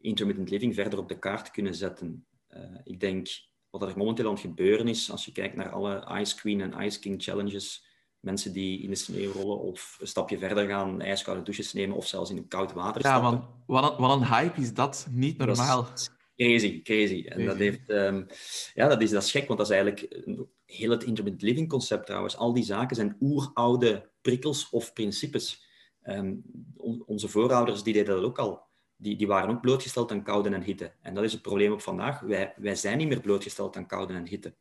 intermittent 0.01 0.51
living 0.51 0.75
verder 0.75 0.99
op 0.99 1.09
de 1.09 1.19
kaart 1.19 1.51
kunnen 1.51 1.75
zetten. 1.75 2.27
Uh, 2.51 2.79
ik 2.85 3.01
denk 3.01 3.29
wat 3.71 3.83
er 3.83 3.99
momenteel 3.99 4.27
aan 4.27 4.33
het 4.33 4.41
gebeuren 4.41 4.89
is, 4.89 5.11
als 5.11 5.25
je 5.25 5.33
kijkt 5.33 5.57
naar 5.57 5.71
alle 5.71 6.21
Ice 6.21 6.37
Queen 6.37 6.61
en 6.61 6.85
Ice 6.85 7.01
King 7.01 7.23
challenges, 7.23 7.88
mensen 8.21 8.53
die 8.53 8.83
in 8.83 8.91
de 8.91 8.97
sneeuw 8.97 9.33
rollen 9.33 9.59
of 9.59 9.97
een 10.01 10.07
stapje 10.07 10.39
verder 10.39 10.67
gaan, 10.67 11.01
ijskoude 11.01 11.43
douches 11.43 11.73
nemen 11.73 11.97
of 11.97 12.07
zelfs 12.07 12.31
in 12.31 12.49
koud 12.49 12.73
water 12.73 13.03
ja, 13.03 13.19
stappen. 13.19 13.41
Ja, 13.41 13.55
wat, 13.67 13.93
een, 13.93 13.99
wat 13.99 14.21
een 14.21 14.27
hype 14.27 14.61
is 14.61 14.75
dat. 14.75 15.07
Niet 15.11 15.39
normaal. 15.39 15.83
Dat 15.83 16.17
crazy, 16.37 16.83
crazy. 16.83 17.25
En 17.29 17.45
dat, 17.45 17.57
heeft, 17.57 17.81
um, 17.91 18.27
ja, 18.75 18.89
dat, 18.89 19.03
is, 19.03 19.11
dat 19.11 19.23
is 19.23 19.31
gek, 19.31 19.47
want 19.47 19.59
dat 19.59 19.71
is 19.71 19.77
eigenlijk 19.77 20.23
heel 20.65 20.91
het 20.91 21.05
intermittent 21.05 21.43
living 21.43 21.69
concept 21.69 22.07
trouwens. 22.07 22.37
Al 22.37 22.53
die 22.53 22.65
zaken 22.65 22.97
zijn 22.97 23.17
oeroude 23.21 24.11
prikkels 24.21 24.71
of 24.71 24.93
principes. 24.93 25.67
Um, 26.05 26.43
on, 26.77 27.03
onze 27.07 27.29
voorouders 27.29 27.83
die 27.83 27.93
deden 27.93 28.15
dat 28.15 28.25
ook 28.25 28.39
al. 28.39 28.67
Die, 28.97 29.17
die 29.17 29.27
waren 29.27 29.51
ook 29.51 29.61
blootgesteld 29.61 30.11
aan 30.11 30.23
koude 30.23 30.49
en 30.49 30.63
hitte. 30.63 30.93
En 31.03 31.15
dat 31.15 31.25
is 31.25 31.33
het 31.33 31.43
probleem 31.43 31.73
op 31.73 31.81
vandaag. 31.81 32.21
Wij, 32.21 32.55
wij 32.57 32.75
zijn 32.75 32.99
niet 32.99 33.09
meer 33.09 33.21
blootgesteld 33.21 33.77
aan 33.77 33.87
koude 33.87 34.13
en 34.13 34.27
hitte. 34.27 34.55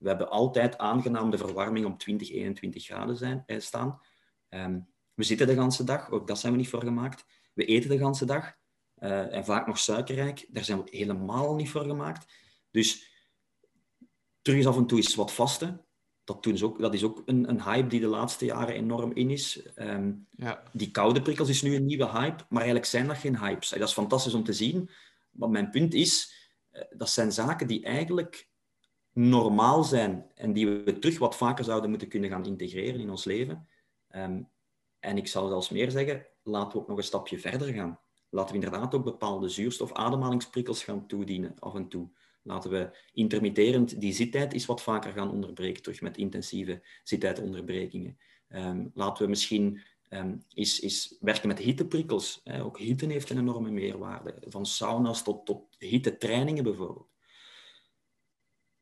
We 0.00 0.08
hebben 0.08 0.30
altijd 0.30 0.78
aangenaam 0.78 1.30
de 1.30 1.38
verwarming 1.38 1.86
om 1.86 1.98
20, 1.98 2.30
21 2.30 2.84
graden 2.84 3.16
zijn, 3.16 3.42
eh, 3.46 3.60
staan. 3.60 4.00
Um, 4.48 4.88
we 5.14 5.24
zitten 5.24 5.46
de 5.46 5.52
hele 5.52 5.84
dag, 5.84 6.10
ook 6.10 6.26
dat 6.26 6.38
zijn 6.38 6.52
we 6.52 6.58
niet 6.58 6.68
voor 6.68 6.82
gemaakt. 6.82 7.24
We 7.52 7.64
eten 7.64 7.90
de 7.90 7.96
hele 7.96 8.24
dag. 8.24 8.58
Uh, 8.98 9.34
en 9.34 9.44
vaak 9.44 9.66
nog 9.66 9.78
suikerrijk, 9.78 10.46
daar 10.48 10.64
zijn 10.64 10.82
we 10.82 10.96
helemaal 10.96 11.54
niet 11.54 11.70
voor 11.70 11.84
gemaakt. 11.84 12.32
Dus 12.70 13.12
terug 14.42 14.58
eens 14.58 14.66
af 14.66 14.76
en 14.76 14.86
toe 14.86 14.98
is 14.98 15.14
wat 15.14 15.32
vasten. 15.32 15.84
Dat, 16.24 16.42
doen 16.42 16.62
ook, 16.62 16.78
dat 16.78 16.94
is 16.94 17.04
ook 17.04 17.22
een, 17.24 17.48
een, 17.48 17.62
hype 17.62 17.88
die 17.88 18.00
de 18.00 18.06
laatste 18.06 18.44
jaren 18.44 18.74
enorm 18.74 19.12
in 19.12 19.30
is. 19.30 19.68
Um, 19.76 20.26
ja. 20.30 20.62
Die 20.72 20.90
koude 20.90 21.22
prikkels 21.22 21.48
is 21.48 21.62
nu 21.62 21.74
een 21.74 21.84
nieuwe 21.84 22.10
hype, 22.10 22.44
maar 22.48 22.62
eigenlijk 22.62 22.90
zijn 22.90 23.06
dat 23.06 23.16
geen 23.16 23.38
hypes. 23.38 23.68
Dat 23.68 23.88
is 23.88 23.92
fantastisch 23.92 24.34
om 24.34 24.44
te 24.44 24.52
zien. 24.52 24.90
Maar 25.30 25.50
mijn 25.50 25.70
punt 25.70 25.94
is, 25.94 26.34
uh, 26.72 26.82
dat 26.96 27.10
zijn 27.10 27.32
zaken 27.32 27.66
die 27.66 27.84
eigenlijk 27.84 28.49
normaal 29.12 29.84
zijn 29.84 30.30
en 30.34 30.52
die 30.52 30.68
we 30.68 30.98
terug 30.98 31.18
wat 31.18 31.36
vaker 31.36 31.64
zouden 31.64 31.90
moeten 31.90 32.08
kunnen 32.08 32.30
gaan 32.30 32.46
integreren 32.46 33.00
in 33.00 33.10
ons 33.10 33.24
leven. 33.24 33.68
Um, 34.16 34.48
en 34.98 35.16
ik 35.16 35.26
zal 35.26 35.48
zelfs 35.48 35.68
meer 35.68 35.90
zeggen, 35.90 36.26
laten 36.42 36.72
we 36.72 36.78
ook 36.78 36.88
nog 36.88 36.98
een 36.98 37.04
stapje 37.04 37.38
verder 37.38 37.72
gaan. 37.72 38.00
Laten 38.28 38.56
we 38.56 38.64
inderdaad 38.64 38.94
ook 38.94 39.04
bepaalde 39.04 39.48
zuurstof, 39.48 39.92
ademhalingsprikkels 39.92 40.84
gaan 40.84 41.06
toedienen 41.06 41.54
af 41.58 41.74
en 41.74 41.88
toe. 41.88 42.10
Laten 42.42 42.70
we 42.70 42.98
intermitterend 43.12 44.00
die 44.00 44.12
zittijd 44.12 44.52
eens 44.52 44.66
wat 44.66 44.82
vaker 44.82 45.12
gaan 45.12 45.30
onderbreken, 45.30 45.82
terug 45.82 46.00
met 46.00 46.16
intensieve 46.16 46.82
zittijdonderbrekingen. 47.02 48.18
Um, 48.48 48.90
laten 48.94 49.24
we 49.24 49.28
misschien 49.28 49.80
um, 50.08 50.44
eens, 50.54 50.80
eens 50.80 51.16
werken 51.20 51.48
met 51.48 51.58
hitteprikkels. 51.58 52.40
Hè. 52.44 52.64
Ook 52.64 52.78
hitte 52.78 53.06
heeft 53.06 53.30
een 53.30 53.38
enorme 53.38 53.70
meerwaarde. 53.70 54.34
Van 54.40 54.66
sauna's 54.66 55.22
tot, 55.22 55.46
tot 55.46 55.76
hittetrainingen 55.78 56.64
bijvoorbeeld. 56.64 57.08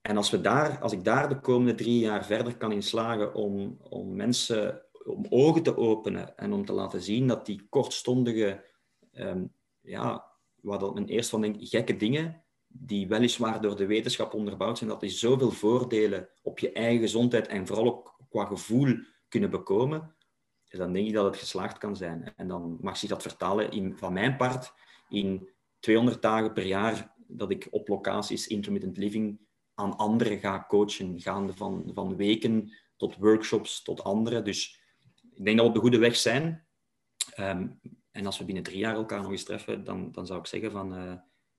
En 0.09 0.17
als, 0.17 0.31
we 0.31 0.41
daar, 0.41 0.79
als 0.79 0.93
ik 0.93 1.05
daar 1.05 1.29
de 1.29 1.41
komende 1.41 1.75
drie 1.75 1.99
jaar 1.99 2.25
verder 2.25 2.57
kan 2.57 2.73
in 2.73 2.83
slagen 2.83 3.35
om, 3.35 3.79
om 3.89 4.17
mensen 4.17 4.83
om 5.05 5.27
ogen 5.29 5.63
te 5.63 5.77
openen 5.77 6.37
en 6.37 6.53
om 6.53 6.65
te 6.65 6.73
laten 6.73 7.03
zien 7.03 7.27
dat 7.27 7.47
die 7.47 7.67
kortstondige, 7.69 8.65
um, 9.13 9.53
ja, 9.81 10.33
dat 10.63 10.95
men 10.95 11.07
eerst 11.07 11.31
van 11.31 11.41
denkt, 11.41 11.69
gekke 11.69 11.97
dingen, 11.97 12.45
die 12.67 13.09
weliswaar 13.09 13.61
door 13.61 13.77
de 13.77 13.87
wetenschap 13.87 14.35
onderbouwd 14.35 14.79
zijn, 14.79 14.91
dat 14.91 15.01
die 15.01 15.11
zoveel 15.11 15.51
voordelen 15.51 16.29
op 16.43 16.59
je 16.59 16.73
eigen 16.73 17.01
gezondheid 17.01 17.47
en 17.47 17.67
vooral 17.67 17.87
ook 17.87 18.21
qua 18.29 18.45
gevoel 18.45 18.95
kunnen 19.29 19.51
bekomen, 19.51 20.15
dus 20.69 20.79
dan 20.79 20.93
denk 20.93 21.07
ik 21.07 21.15
dat 21.15 21.25
het 21.25 21.37
geslaagd 21.37 21.79
kan 21.79 21.97
zijn. 21.97 22.33
En 22.37 22.49
dan 22.49 22.79
mag 22.81 22.97
zich 22.97 23.09
dat 23.09 23.23
vertalen 23.23 23.71
in, 23.71 23.97
van 23.97 24.13
mijn 24.13 24.37
part 24.37 24.73
in 25.09 25.49
200 25.81 26.23
dagen 26.23 26.53
per 26.53 26.67
jaar 26.67 27.15
dat 27.27 27.51
ik 27.51 27.69
op 27.71 27.89
locaties 27.89 28.47
intermittent 28.47 28.97
living 28.97 29.47
aan 29.79 29.97
anderen 29.97 30.39
ga 30.39 30.65
coachen, 30.69 31.21
gaande 31.21 31.55
van, 31.55 31.91
van 31.95 32.17
weken 32.17 32.73
tot 32.97 33.17
workshops 33.17 33.83
tot 33.83 34.05
anderen. 34.05 34.45
Dus 34.45 34.81
ik 35.35 35.45
denk 35.45 35.57
dat 35.57 35.67
we 35.67 35.73
op 35.73 35.75
de 35.75 35.81
goede 35.81 35.99
weg 35.99 36.17
zijn. 36.17 36.67
Um, 37.37 37.81
en 38.11 38.27
als 38.27 38.39
we 38.39 38.45
binnen 38.45 38.63
drie 38.63 38.79
jaar 38.79 38.95
elkaar 38.95 39.23
nog 39.23 39.31
eens 39.31 39.45
treffen, 39.45 39.85
dan, 39.85 40.13
dan 40.13 40.27
zou 40.27 40.39
ik 40.39 40.47
zeggen 40.47 40.71
van... 40.71 40.95
Uh, 40.95 41.15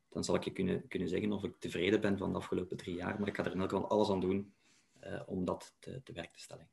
dan 0.10 0.24
zal 0.24 0.36
ik 0.36 0.44
je 0.44 0.52
kunnen, 0.52 0.88
kunnen 0.88 1.10
zeggen 1.10 1.32
of 1.32 1.44
ik 1.44 1.60
tevreden 1.60 2.02
ben 2.02 2.18
van 2.18 2.32
de 2.32 2.38
afgelopen 2.38 2.78
drie 2.78 2.96
jaar. 2.96 3.20
Maar 3.20 3.28
ik 3.28 3.36
ga 3.36 3.46
er 3.46 3.52
in 3.52 3.60
elk 3.60 3.70
geval 3.70 3.90
alles 3.90 4.10
aan 4.10 4.20
doen 4.20 4.54
uh, 5.04 5.22
om 5.26 5.46
dat 5.46 5.76
te, 5.80 6.02
te 6.04 6.14
werk 6.14 6.34
te 6.34 6.40
stellen. 6.40 6.70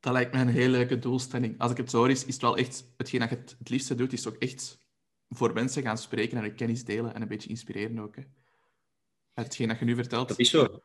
Dat 0.00 0.12
lijkt 0.12 0.32
mij 0.32 0.40
een 0.40 0.48
hele 0.48 0.68
leuke 0.68 0.98
doelstelling. 0.98 1.58
Als 1.58 1.70
ik 1.70 1.76
het 1.76 1.90
zo 1.90 1.96
hoor, 1.96 2.10
is, 2.10 2.24
is 2.24 2.32
het 2.32 2.42
wel 2.42 2.56
echt... 2.56 2.92
Hetgeen 2.96 3.20
dat 3.20 3.30
je 3.30 3.36
het, 3.36 3.68
liefste 3.70 3.94
doet, 3.94 4.12
is 4.12 4.26
ook 4.26 4.36
echt 4.36 4.78
voor 5.28 5.52
mensen 5.52 5.82
gaan 5.82 5.98
spreken 5.98 6.44
en 6.44 6.54
kennis 6.54 6.84
delen 6.84 7.14
en 7.14 7.22
een 7.22 7.28
beetje 7.28 7.48
inspireren 7.48 7.98
ook. 7.98 8.16
Hè. 8.16 8.22
Hetgeen 9.34 9.68
dat 9.68 9.78
je 9.78 9.84
nu 9.84 9.94
vertelt. 9.94 10.28
Dat 10.28 10.38
is 10.38 10.50
zo. 10.50 10.80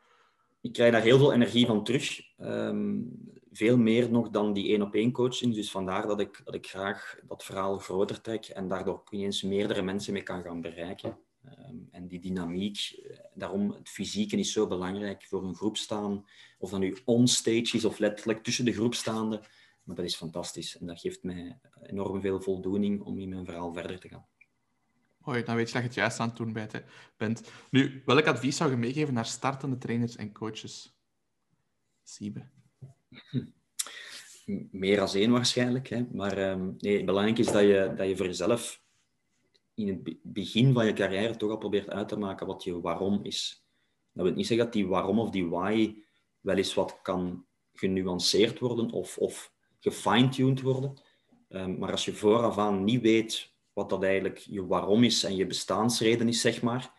Ik 0.60 0.72
krijg 0.72 0.92
daar 0.92 1.02
heel 1.02 1.18
veel 1.18 1.32
energie 1.32 1.66
van 1.66 1.84
terug. 1.84 2.20
Um, 2.38 3.10
veel 3.50 3.76
meer 3.76 4.10
nog 4.10 4.30
dan 4.30 4.52
die 4.52 4.68
één-op-één 4.68 5.12
coaching. 5.12 5.54
Dus 5.54 5.70
vandaar 5.70 6.06
dat 6.06 6.20
ik, 6.20 6.40
dat 6.44 6.54
ik 6.54 6.66
graag 6.66 7.18
dat 7.26 7.44
verhaal 7.44 7.78
groter 7.78 8.20
trek 8.20 8.46
en 8.46 8.68
daardoor 8.68 9.02
ineens 9.10 9.42
meerdere 9.42 9.82
mensen 9.82 10.12
mee 10.12 10.22
kan 10.22 10.42
gaan 10.42 10.60
bereiken. 10.60 11.18
Um, 11.44 11.88
en 11.90 12.08
die 12.08 12.20
dynamiek, 12.20 12.78
eh, 12.78 13.18
daarom 13.34 13.70
het 13.70 13.88
fysieke 13.88 14.36
is 14.36 14.52
zo 14.52 14.66
belangrijk 14.66 15.24
voor 15.24 15.44
een 15.44 15.54
groep 15.54 15.76
staan. 15.76 16.24
Of 16.58 16.70
dat 16.70 16.80
nu 16.80 16.96
onstage 17.04 17.76
is 17.76 17.84
of 17.84 17.98
letterlijk 17.98 18.44
tussen 18.44 18.64
de 18.64 18.72
groep 18.72 18.94
staande. 18.94 19.40
Maar 19.82 19.96
dat 19.96 20.04
is 20.04 20.16
fantastisch 20.16 20.78
en 20.78 20.86
dat 20.86 21.00
geeft 21.00 21.22
mij 21.22 21.58
enorm 21.82 22.20
veel 22.20 22.40
voldoening 22.40 23.00
om 23.02 23.18
in 23.18 23.28
mijn 23.28 23.44
verhaal 23.44 23.72
verder 23.72 24.00
te 24.00 24.08
gaan. 24.08 24.26
Hoi, 25.28 25.42
dan 25.42 25.56
weet 25.56 25.66
je 25.66 25.72
dat 25.72 25.82
je 25.82 25.88
het 25.88 25.96
juist 25.96 26.20
aan 26.20 26.28
het 26.28 26.36
doen 26.36 26.56
bent. 27.16 27.50
Nu, 27.70 28.02
welk 28.04 28.26
advies 28.26 28.56
zou 28.56 28.70
je 28.70 28.76
meegeven 28.76 29.14
naar 29.14 29.26
startende 29.26 29.78
trainers 29.78 30.16
en 30.16 30.32
coaches? 30.32 30.98
Siebe. 32.02 32.48
Hm. 33.30 33.44
Meer 34.70 34.96
dan 34.96 35.08
één 35.08 35.30
waarschijnlijk. 35.30 35.88
Hè? 35.88 36.06
Maar 36.12 36.50
um, 36.50 36.74
nee, 36.78 37.04
belangrijk 37.04 37.38
is 37.38 37.46
dat 37.46 37.62
je, 37.62 37.92
dat 37.96 38.08
je 38.08 38.16
voor 38.16 38.26
jezelf 38.26 38.82
in 39.74 39.88
het 39.88 40.18
begin 40.22 40.72
van 40.72 40.86
je 40.86 40.92
carrière 40.92 41.36
toch 41.36 41.50
al 41.50 41.58
probeert 41.58 41.90
uit 41.90 42.08
te 42.08 42.18
maken 42.18 42.46
wat 42.46 42.64
je 42.64 42.80
waarom 42.80 43.20
is. 43.22 43.66
Dat 44.12 44.24
wil 44.24 44.34
niet 44.34 44.46
zeggen 44.46 44.64
dat 44.64 44.74
die 44.74 44.86
waarom 44.86 45.18
of 45.18 45.30
die 45.30 45.46
why 45.46 45.94
wel 46.40 46.56
eens 46.56 46.74
wat 46.74 46.98
kan 47.02 47.46
genuanceerd 47.72 48.58
worden 48.58 48.90
of, 48.90 49.18
of 49.18 49.52
gefine-tuned 49.78 50.60
worden. 50.60 51.02
Um, 51.48 51.78
maar 51.78 51.90
als 51.90 52.04
je 52.04 52.12
vooraf 52.12 52.58
aan 52.58 52.84
niet 52.84 53.00
weet 53.00 53.56
wat 53.78 53.90
dat 53.90 54.02
eigenlijk 54.02 54.38
je 54.38 54.66
waarom 54.66 55.04
is 55.04 55.24
en 55.24 55.36
je 55.36 55.46
bestaansreden 55.46 56.28
is, 56.28 56.40
zeg 56.40 56.62
maar, 56.62 56.92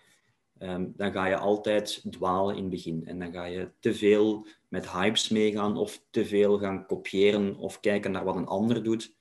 ehm, 0.57 0.87
dan 0.95 1.11
ga 1.11 1.25
je 1.25 1.37
altijd 1.37 2.05
dwalen 2.09 2.55
in 2.55 2.61
het 2.61 2.71
begin. 2.71 3.05
En 3.05 3.19
dan 3.19 3.31
ga 3.31 3.45
je 3.45 3.71
te 3.79 3.93
veel 3.93 4.47
met 4.67 4.91
hypes 4.91 5.29
meegaan 5.29 5.77
of 5.77 6.05
te 6.09 6.25
veel 6.25 6.59
gaan 6.59 6.85
kopiëren 6.85 7.57
of 7.57 7.79
kijken 7.79 8.11
naar 8.11 8.23
wat 8.23 8.35
een 8.35 8.47
ander 8.47 8.83
doet. 8.83 9.15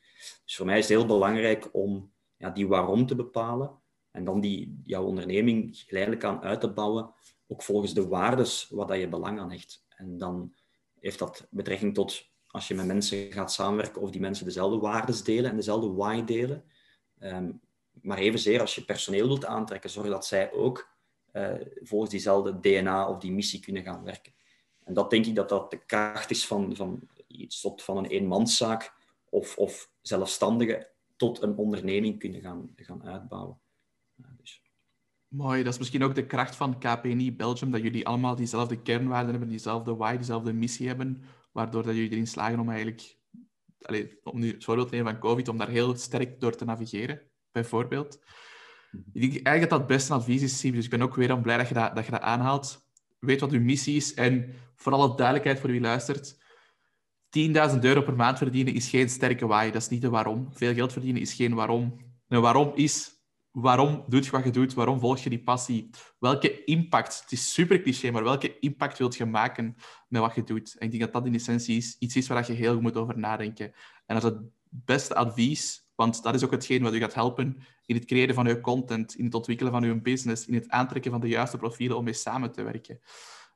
Dus 0.44 0.56
voor 0.56 0.66
mij 0.66 0.78
is 0.78 0.88
het 0.88 0.98
heel 0.98 1.06
belangrijk 1.06 1.68
om 1.72 2.12
ja, 2.36 2.50
die 2.50 2.68
waarom 2.68 3.06
te 3.06 3.14
bepalen 3.14 3.80
en 4.10 4.24
dan 4.24 4.40
die, 4.40 4.82
jouw 4.84 5.04
onderneming 5.04 5.76
geleidelijk 5.76 6.24
aan 6.24 6.42
uit 6.42 6.60
te 6.60 6.72
bouwen, 6.72 7.14
ook 7.46 7.62
volgens 7.62 7.94
de 7.94 8.08
waardes 8.08 8.68
wat 8.70 8.88
dat 8.88 8.98
je 8.98 9.08
belang 9.08 9.40
aan 9.40 9.50
hecht. 9.50 9.84
En 9.88 10.18
dan 10.18 10.54
heeft 11.00 11.18
dat 11.18 11.46
betrekking 11.50 11.94
tot 11.94 12.30
als 12.46 12.68
je 12.68 12.74
met 12.74 12.86
mensen 12.86 13.32
gaat 13.32 13.52
samenwerken 13.52 14.02
of 14.02 14.10
die 14.10 14.20
mensen 14.20 14.44
dezelfde 14.44 14.78
waardes 14.78 15.22
delen 15.22 15.50
en 15.50 15.56
dezelfde 15.56 15.92
why 15.92 16.24
delen. 16.24 16.64
Um, 17.20 17.60
maar 18.02 18.18
evenzeer 18.18 18.60
als 18.60 18.74
je 18.74 18.84
personeel 18.84 19.26
wilt 19.26 19.44
aantrekken, 19.44 19.90
zorg 19.90 20.08
dat 20.08 20.26
zij 20.26 20.52
ook 20.52 20.88
uh, 21.32 21.54
volgens 21.82 22.10
diezelfde 22.10 22.60
DNA 22.60 23.08
of 23.08 23.18
die 23.18 23.32
missie 23.32 23.60
kunnen 23.60 23.82
gaan 23.82 24.04
werken. 24.04 24.32
En 24.84 24.94
dat 24.94 25.10
denk 25.10 25.26
ik 25.26 25.34
dat 25.34 25.48
dat 25.48 25.70
de 25.70 25.84
kracht 25.84 26.30
is 26.30 26.46
van, 26.46 26.76
van 26.76 27.08
iets 27.26 27.60
tot 27.60 27.82
van 27.82 27.96
een 27.96 28.06
eenmanszaak 28.06 28.94
of, 29.28 29.56
of 29.56 29.90
zelfstandige 30.00 30.90
tot 31.16 31.42
een 31.42 31.56
onderneming 31.56 32.18
kunnen 32.18 32.40
gaan, 32.40 32.70
gaan 32.76 33.04
uitbouwen. 33.04 33.58
dus. 34.16 34.62
Mooi, 35.28 35.62
dat 35.62 35.72
is 35.72 35.78
misschien 35.78 36.02
ook 36.04 36.14
de 36.14 36.26
kracht 36.26 36.56
van 36.56 36.78
KPNI 36.78 37.32
Belgium, 37.32 37.70
dat 37.70 37.82
jullie 37.82 38.06
allemaal 38.06 38.36
diezelfde 38.36 38.82
kernwaarden 38.82 39.30
hebben, 39.30 39.48
diezelfde 39.48 39.96
why, 39.96 40.16
diezelfde 40.16 40.52
missie 40.52 40.86
hebben, 40.86 41.22
waardoor 41.52 41.82
dat 41.82 41.94
jullie 41.94 42.10
erin 42.10 42.26
slagen 42.26 42.60
om 42.60 42.68
eigenlijk, 42.68 43.17
om 44.22 44.38
nu 44.38 44.52
het 44.52 44.64
voorbeeld 44.64 44.88
te 44.88 44.94
nemen 44.94 45.12
van 45.12 45.20
COVID, 45.20 45.48
om 45.48 45.58
daar 45.58 45.68
heel 45.68 45.96
sterk 45.96 46.40
door 46.40 46.56
te 46.56 46.64
navigeren. 46.64 47.20
bijvoorbeeld. 47.52 48.18
Ik 49.12 49.30
denk 49.32 49.32
eigenlijk 49.32 49.60
dat 49.60 49.70
dat 49.70 49.78
het 49.78 49.88
beste 49.88 50.12
advies 50.12 50.42
is. 50.42 50.60
Dus 50.60 50.84
ik 50.84 50.90
ben 50.90 51.02
ook 51.02 51.14
weer 51.14 51.30
aan 51.30 51.42
blij 51.42 51.56
dat 51.56 51.68
je 51.68 51.74
dat, 51.74 51.94
dat 51.94 52.04
je 52.04 52.10
dat 52.10 52.20
aanhaalt. 52.20 52.86
Weet 53.18 53.40
wat 53.40 53.52
uw 53.52 53.60
missie 53.60 53.96
is 53.96 54.14
en 54.14 54.54
voor 54.74 54.92
alle 54.92 55.16
duidelijkheid 55.16 55.60
voor 55.60 55.70
wie 55.70 55.80
luistert. 55.80 56.36
10.000 57.30 57.78
euro 57.80 58.02
per 58.02 58.16
maand 58.16 58.38
verdienen 58.38 58.74
is 58.74 58.88
geen 58.88 59.08
sterke 59.08 59.46
waai. 59.46 59.70
Dat 59.70 59.82
is 59.82 59.88
niet 59.88 60.02
de 60.02 60.08
waarom. 60.08 60.48
Veel 60.52 60.74
geld 60.74 60.92
verdienen 60.92 61.22
is 61.22 61.34
geen 61.34 61.54
waarom. 61.54 61.96
Een 62.28 62.40
waarom 62.40 62.72
is 62.74 63.17
waarom 63.60 64.04
doe 64.08 64.22
je 64.22 64.30
wat 64.30 64.44
je 64.44 64.50
doet? 64.50 64.74
Waarom 64.74 65.00
volg 65.00 65.18
je 65.18 65.30
die 65.30 65.42
passie? 65.42 65.90
Welke 66.18 66.64
impact, 66.64 67.20
het 67.20 67.32
is 67.32 67.52
super 67.52 67.82
cliché, 67.82 68.10
maar 68.10 68.24
welke 68.24 68.58
impact 68.58 68.98
wilt 68.98 69.16
je 69.16 69.24
maken 69.24 69.76
met 70.08 70.20
wat 70.20 70.34
je 70.34 70.42
doet? 70.44 70.76
En 70.78 70.84
ik 70.86 70.90
denk 70.90 71.02
dat 71.02 71.12
dat 71.12 71.26
in 71.26 71.34
essentie 71.34 71.76
is, 71.76 71.96
iets 71.98 72.16
is 72.16 72.28
waar 72.28 72.46
je 72.46 72.52
heel 72.52 72.72
goed 72.72 72.82
moet 72.82 72.96
over 72.96 73.18
nadenken. 73.18 73.72
En 74.06 74.20
dat 74.20 74.24
is 74.24 74.30
het 74.30 74.40
beste 74.70 75.14
advies, 75.14 75.90
want 75.94 76.22
dat 76.22 76.34
is 76.34 76.44
ook 76.44 76.50
hetgeen 76.50 76.82
wat 76.82 76.94
u 76.94 76.98
gaat 76.98 77.14
helpen 77.14 77.56
in 77.86 77.94
het 77.94 78.04
creëren 78.04 78.34
van 78.34 78.46
uw 78.46 78.60
content, 78.60 79.14
in 79.14 79.24
het 79.24 79.34
ontwikkelen 79.34 79.72
van 79.72 79.82
uw 79.84 80.00
business, 80.00 80.46
in 80.46 80.54
het 80.54 80.68
aantrekken 80.68 81.10
van 81.10 81.20
de 81.20 81.28
juiste 81.28 81.56
profielen 81.56 81.96
om 81.96 82.04
mee 82.04 82.12
samen 82.12 82.52
te 82.52 82.62
werken. 82.62 82.98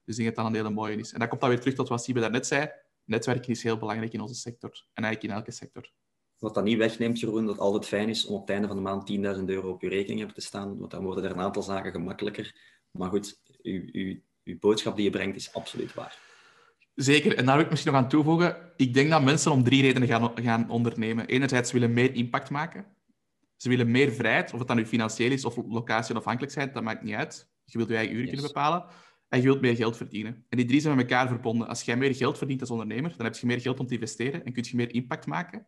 Dus 0.05 0.19
ik 0.19 0.25
denk 0.25 0.27
dat 0.27 0.37
dat 0.37 0.47
een 0.47 0.61
hele 0.61 0.75
mooie 0.75 0.97
is. 0.97 1.13
En 1.13 1.19
dat 1.19 1.29
komt 1.29 1.41
dan 1.41 1.51
weer 1.51 1.61
terug 1.61 1.75
tot 1.75 1.89
wat 1.89 2.05
Siebe 2.05 2.21
daarnet 2.21 2.47
zei. 2.47 2.71
Netwerken 3.05 3.51
is 3.51 3.63
heel 3.63 3.77
belangrijk 3.77 4.13
in 4.13 4.21
onze 4.21 4.35
sector 4.35 4.71
en 4.93 5.05
eigenlijk 5.05 5.35
in 5.35 5.39
elke 5.41 5.51
sector. 5.51 5.91
Wat 6.43 6.55
dat 6.55 6.65
niet 6.65 6.79
wegneemt, 6.79 7.21
Jeroen, 7.21 7.47
dat 7.47 7.55
het 7.55 7.65
altijd 7.65 7.87
fijn 7.87 8.09
is 8.09 8.27
om 8.27 8.35
op 8.35 8.41
het 8.41 8.51
einde 8.51 8.67
van 8.67 8.77
de 8.77 8.83
maand 8.83 9.11
10.000 9.39 9.45
euro 9.45 9.71
op 9.71 9.83
je 9.83 9.89
rekening 9.89 10.21
hebt 10.21 10.35
te 10.35 10.41
staan, 10.41 10.79
want 10.79 10.91
dan 10.91 11.05
worden 11.05 11.25
er 11.25 11.31
een 11.31 11.41
aantal 11.41 11.63
zaken 11.63 11.93
gemakkelijker. 11.93 12.55
Maar 12.91 13.09
goed, 13.09 13.41
uw, 13.63 13.83
uw, 13.93 14.17
uw 14.45 14.59
boodschap 14.59 14.97
die 14.97 15.05
je 15.05 15.11
brengt 15.11 15.37
is 15.37 15.55
absoluut 15.55 15.95
waar. 15.95 16.19
Zeker, 16.95 17.37
en 17.37 17.45
daar 17.47 17.55
wil 17.55 17.65
ik 17.65 17.71
misschien 17.71 17.93
nog 17.93 18.03
aan 18.03 18.09
toevoegen. 18.09 18.73
Ik 18.77 18.95
denk 18.95 19.11
dat 19.11 19.23
mensen 19.23 19.53
om 19.53 19.65
drie 19.65 19.83
redenen 19.83 20.09
gaan, 20.09 20.31
gaan 20.35 20.71
ondernemen. 20.71 21.27
Enerzijds, 21.27 21.71
ze 21.71 21.79
willen 21.79 21.95
meer 21.95 22.15
impact 22.15 22.51
maken. 22.51 22.87
Ze 23.57 23.69
willen 23.69 23.91
meer 23.91 24.13
vrijheid, 24.13 24.53
of 24.53 24.59
het 24.59 24.69
dan 24.69 24.77
nu 24.77 24.87
financieel 24.87 25.31
is 25.31 25.45
of 25.45 25.57
locatie-afhankelijk 25.69 26.75
dat 26.75 26.83
maakt 26.83 27.03
niet 27.03 27.15
uit. 27.15 27.51
Je 27.65 27.79
wilt 27.79 27.91
je 27.91 27.97
eigen 27.97 28.15
uren 28.15 28.29
kunnen 28.29 28.47
bepalen. 28.47 28.85
En 29.29 29.39
je 29.39 29.45
wilt 29.45 29.61
meer 29.61 29.77
geld 29.77 29.97
verdienen. 29.97 30.45
En 30.49 30.57
die 30.57 30.67
drie 30.67 30.81
zijn 30.81 30.97
met 30.97 31.11
elkaar 31.11 31.29
verbonden. 31.29 31.69
Als 31.69 31.83
jij 31.83 31.97
meer 31.97 32.15
geld 32.15 32.39
verdient 32.39 32.61
als 32.61 32.71
ondernemer, 32.71 33.15
dan 33.17 33.27
heb 33.27 33.35
je 33.35 33.47
meer 33.47 33.61
geld 33.61 33.81
om 33.81 33.87
te 33.87 33.95
investeren 33.95 34.45
en 34.45 34.53
kun 34.53 34.65
je 34.67 34.77
meer 34.77 34.95
impact 34.95 35.27
maken. 35.27 35.67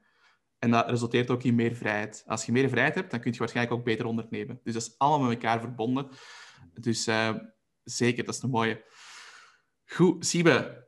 En 0.65 0.71
dat 0.71 0.91
resulteert 0.91 1.31
ook 1.31 1.43
in 1.43 1.55
meer 1.55 1.75
vrijheid. 1.75 2.25
Als 2.27 2.47
je 2.47 2.53
meer 2.53 2.69
vrijheid 2.69 2.95
hebt, 2.95 3.11
dan 3.11 3.21
kun 3.21 3.33
je 3.33 3.39
waarschijnlijk 3.39 3.77
ook 3.77 3.85
beter 3.85 4.07
ondernemen. 4.07 4.61
Dus 4.63 4.75
dat 4.75 4.83
is 4.83 4.95
allemaal 4.99 5.29
met 5.29 5.37
elkaar 5.37 5.61
verbonden. 5.61 6.09
Dus 6.81 7.09
uh, 7.09 7.35
zeker, 7.83 8.25
dat 8.25 8.35
is 8.35 8.43
een 8.43 8.51
mooie. 8.51 8.85
Goed, 9.85 10.27
Siebe. 10.27 10.87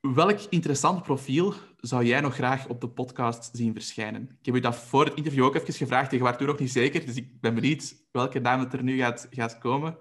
Welk 0.00 0.40
interessant 0.48 1.02
profiel 1.02 1.54
zou 1.76 2.04
jij 2.04 2.20
nog 2.20 2.34
graag 2.34 2.68
op 2.68 2.80
de 2.80 2.88
podcast 2.88 3.50
zien 3.52 3.72
verschijnen? 3.72 4.22
Ik 4.22 4.46
heb 4.46 4.54
je 4.54 4.60
dat 4.60 4.76
voor 4.76 5.04
het 5.04 5.14
interview 5.14 5.44
ook 5.44 5.54
even 5.54 5.74
gevraagd. 5.74 6.10
Je 6.10 6.18
was 6.18 6.36
toen 6.36 6.46
nog 6.46 6.58
niet 6.58 6.72
zeker, 6.72 7.06
dus 7.06 7.16
ik 7.16 7.40
ben 7.40 7.54
benieuwd 7.54 7.94
welke 8.12 8.38
naam 8.38 8.60
het 8.60 8.72
er 8.72 8.82
nu 8.82 8.98
gaat, 8.98 9.26
gaat 9.30 9.58
komen. 9.58 9.98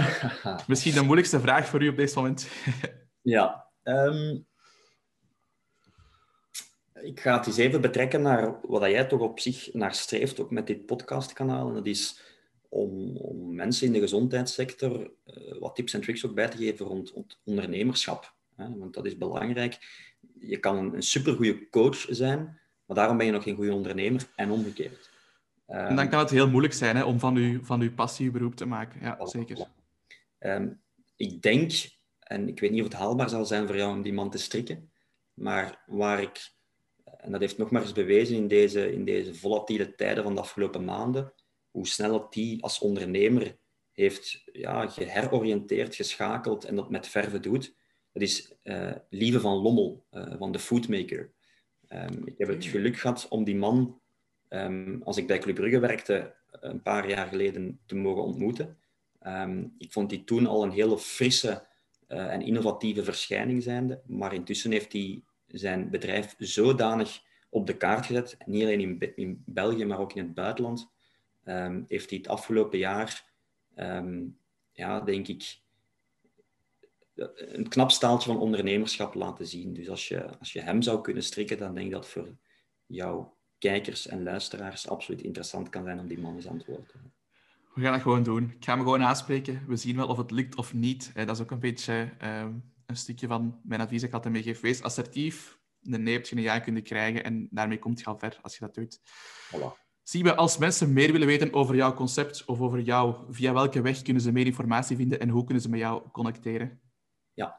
Misschien 0.66 0.94
de 0.94 1.02
moeilijkste 1.02 1.40
vraag 1.40 1.66
voor 1.66 1.82
u 1.82 1.88
op 1.88 1.96
dit 1.96 2.14
moment. 2.14 2.48
ja, 3.20 3.70
um, 3.82 4.46
ik 7.02 7.20
ga 7.20 7.36
het 7.36 7.46
eens 7.46 7.56
even 7.56 7.80
betrekken 7.80 8.22
naar 8.22 8.60
wat 8.62 8.90
jij 8.90 9.04
toch 9.04 9.20
op 9.20 9.40
zich 9.40 9.72
naar 9.72 9.94
streeft, 9.94 10.40
ook 10.40 10.50
met 10.50 10.66
dit 10.66 10.86
podcastkanaal. 10.86 11.68
En 11.68 11.74
dat 11.74 11.86
is 11.86 12.20
om, 12.68 13.16
om 13.16 13.54
mensen 13.54 13.86
in 13.86 13.92
de 13.92 14.00
gezondheidssector 14.00 15.10
uh, 15.26 15.58
wat 15.60 15.74
tips 15.74 15.94
en 15.94 16.00
tricks 16.00 16.26
ook 16.26 16.34
bij 16.34 16.48
te 16.48 16.56
geven 16.56 16.86
rond, 16.86 17.12
ondernemerschap. 17.44 18.34
Hè? 18.56 18.76
Want 18.76 18.94
dat 18.94 19.06
is 19.06 19.16
belangrijk. 19.16 19.78
Je 20.38 20.58
kan 20.58 20.76
een, 20.76 20.94
een 20.94 21.02
supergoeie 21.02 21.68
coach 21.68 22.06
zijn, 22.08 22.58
maar 22.84 22.96
daarom 22.96 23.16
ben 23.16 23.26
je 23.26 23.32
nog 23.32 23.42
geen 23.42 23.56
goede 23.56 23.74
ondernemer 23.74 24.28
en 24.36 24.50
omgekeerd. 24.50 25.10
en 25.66 25.96
dan 25.96 26.08
kan 26.08 26.18
het 26.18 26.30
heel 26.30 26.48
moeilijk 26.48 26.74
zijn 26.74 26.96
hè, 26.96 27.04
om 27.04 27.18
van 27.18 27.36
uw, 27.36 27.64
van 27.64 27.80
uw 27.80 27.94
passie 27.94 28.26
uw 28.26 28.32
beroep 28.32 28.54
te 28.54 28.66
maken. 28.66 29.00
Ja, 29.00 29.26
zeker. 29.26 29.66
Um, 30.38 30.80
ik 31.16 31.42
denk, 31.42 31.72
en 32.18 32.48
ik 32.48 32.60
weet 32.60 32.70
niet 32.70 32.80
of 32.82 32.88
het 32.88 32.96
haalbaar 32.96 33.28
zal 33.28 33.44
zijn 33.44 33.66
voor 33.66 33.76
jou 33.76 33.96
om 33.96 34.02
die 34.02 34.12
man 34.12 34.30
te 34.30 34.38
strikken, 34.38 34.90
maar 35.34 35.82
waar 35.86 36.22
ik 36.22 36.56
en 37.18 37.30
dat 37.32 37.40
heeft 37.40 37.58
nog 37.58 37.70
maar 37.70 37.82
eens 37.82 37.92
bewezen 37.92 38.36
in 38.36 38.48
deze, 38.48 38.92
in 38.92 39.04
deze 39.04 39.34
volatiele 39.34 39.94
tijden 39.94 40.22
van 40.22 40.34
de 40.34 40.40
afgelopen 40.40 40.84
maanden, 40.84 41.32
hoe 41.70 41.86
snel 41.86 42.10
dat 42.10 42.32
die 42.32 42.62
als 42.62 42.78
ondernemer 42.78 43.56
heeft 43.92 44.42
ja, 44.52 44.86
geheroriënteerd, 44.86 45.94
geschakeld 45.94 46.64
en 46.64 46.76
dat 46.76 46.90
met 46.90 47.08
verven 47.08 47.42
doet. 47.42 47.74
Dat 48.12 48.22
is 48.22 48.52
uh, 48.62 48.90
Lieve 49.10 49.40
van 49.40 49.56
Lommel, 49.56 50.04
uh, 50.10 50.34
van 50.38 50.52
de 50.52 50.58
Foodmaker. 50.58 51.32
Um, 51.88 52.26
ik 52.26 52.38
heb 52.38 52.48
het 52.48 52.64
geluk 52.64 52.96
gehad 52.96 53.26
om 53.28 53.44
die 53.44 53.56
man, 53.56 54.00
um, 54.48 55.02
als 55.04 55.16
ik 55.16 55.26
bij 55.26 55.38
Club 55.38 55.54
Brugge 55.54 55.78
werkte, 55.78 56.34
een 56.50 56.82
paar 56.82 57.08
jaar 57.08 57.26
geleden 57.26 57.80
te 57.86 57.94
mogen 57.94 58.22
ontmoeten. 58.22 58.78
Um, 59.26 59.74
ik 59.78 59.92
vond 59.92 60.10
die 60.10 60.24
toen 60.24 60.46
al 60.46 60.62
een 60.62 60.70
hele 60.70 60.98
frisse 60.98 61.66
uh, 62.08 62.32
en 62.32 62.42
innovatieve 62.42 63.04
verschijning 63.04 63.62
zijnde, 63.62 64.00
maar 64.06 64.34
intussen 64.34 64.70
heeft 64.70 64.92
hij 64.92 65.22
zijn 65.48 65.90
bedrijf 65.90 66.34
zodanig 66.38 67.22
op 67.48 67.66
de 67.66 67.76
kaart 67.76 68.06
gezet, 68.06 68.36
niet 68.46 68.62
alleen 68.62 68.80
in, 68.80 69.16
in 69.16 69.42
België, 69.46 69.84
maar 69.84 69.98
ook 69.98 70.12
in 70.12 70.24
het 70.24 70.34
buitenland, 70.34 70.90
um, 71.44 71.84
heeft 71.88 72.10
hij 72.10 72.18
het 72.18 72.28
afgelopen 72.28 72.78
jaar, 72.78 73.24
um, 73.76 74.38
ja, 74.72 75.00
denk 75.00 75.28
ik, 75.28 75.58
een 77.34 77.68
knap 77.68 77.90
staaltje 77.90 78.32
van 78.32 78.40
ondernemerschap 78.40 79.14
laten 79.14 79.46
zien. 79.46 79.74
Dus 79.74 79.88
als 79.88 80.08
je, 80.08 80.38
als 80.38 80.52
je 80.52 80.60
hem 80.60 80.82
zou 80.82 81.00
kunnen 81.00 81.22
strikken, 81.22 81.58
dan 81.58 81.74
denk 81.74 81.86
ik 81.86 81.92
dat 81.92 82.08
voor 82.08 82.28
jouw 82.86 83.36
kijkers 83.58 84.06
en 84.06 84.22
luisteraars 84.22 84.88
absoluut 84.88 85.22
interessant 85.22 85.68
kan 85.68 85.84
zijn 85.84 85.98
om 85.98 86.06
die 86.06 86.18
man 86.18 86.34
eens 86.36 86.48
aan 86.48 86.58
te 86.58 86.64
hebben. 86.70 87.12
We 87.74 87.80
gaan 87.84 87.92
dat 87.92 88.02
gewoon 88.02 88.22
doen. 88.22 88.52
Ik 88.56 88.64
ga 88.64 88.72
hem 88.72 88.82
gewoon 88.82 89.02
aanspreken. 89.02 89.62
We 89.66 89.76
zien 89.76 89.96
wel 89.96 90.08
of 90.08 90.16
het 90.16 90.30
lukt 90.30 90.56
of 90.56 90.74
niet. 90.74 91.12
Dat 91.14 91.28
is 91.28 91.40
ook 91.40 91.50
een 91.50 91.58
beetje 91.58 92.10
um, 92.22 92.72
een 92.88 92.96
stukje 92.96 93.26
van 93.26 93.60
mijn 93.62 93.80
advies 93.80 94.00
dat 94.00 94.08
ik 94.08 94.14
altijd 94.14 94.34
meegeef. 94.34 94.60
Wees 94.60 94.82
assertief. 94.82 95.58
Een 95.82 96.02
nee 96.02 96.14
heb 96.14 96.26
je 96.26 96.36
een 96.36 96.42
ja 96.42 96.58
kunnen 96.58 96.82
krijgen 96.82 97.24
en 97.24 97.48
daarmee 97.50 97.78
komt 97.78 98.00
je 98.00 98.06
al 98.06 98.18
ver 98.18 98.38
als 98.42 98.54
je 98.54 98.60
dat 98.60 98.74
doet. 98.74 99.00
Voilà. 99.56 99.86
we 100.10 100.34
als 100.34 100.58
mensen 100.58 100.92
meer 100.92 101.12
willen 101.12 101.26
weten 101.26 101.52
over 101.52 101.74
jouw 101.74 101.94
concept 101.94 102.44
of 102.44 102.60
over 102.60 102.80
jou, 102.80 103.16
via 103.30 103.52
welke 103.52 103.80
weg 103.80 104.02
kunnen 104.02 104.22
ze 104.22 104.32
meer 104.32 104.46
informatie 104.46 104.96
vinden 104.96 105.20
en 105.20 105.28
hoe 105.28 105.44
kunnen 105.44 105.62
ze 105.62 105.68
met 105.68 105.80
jou 105.80 106.02
connecteren? 106.12 106.80
Ja, 107.34 107.58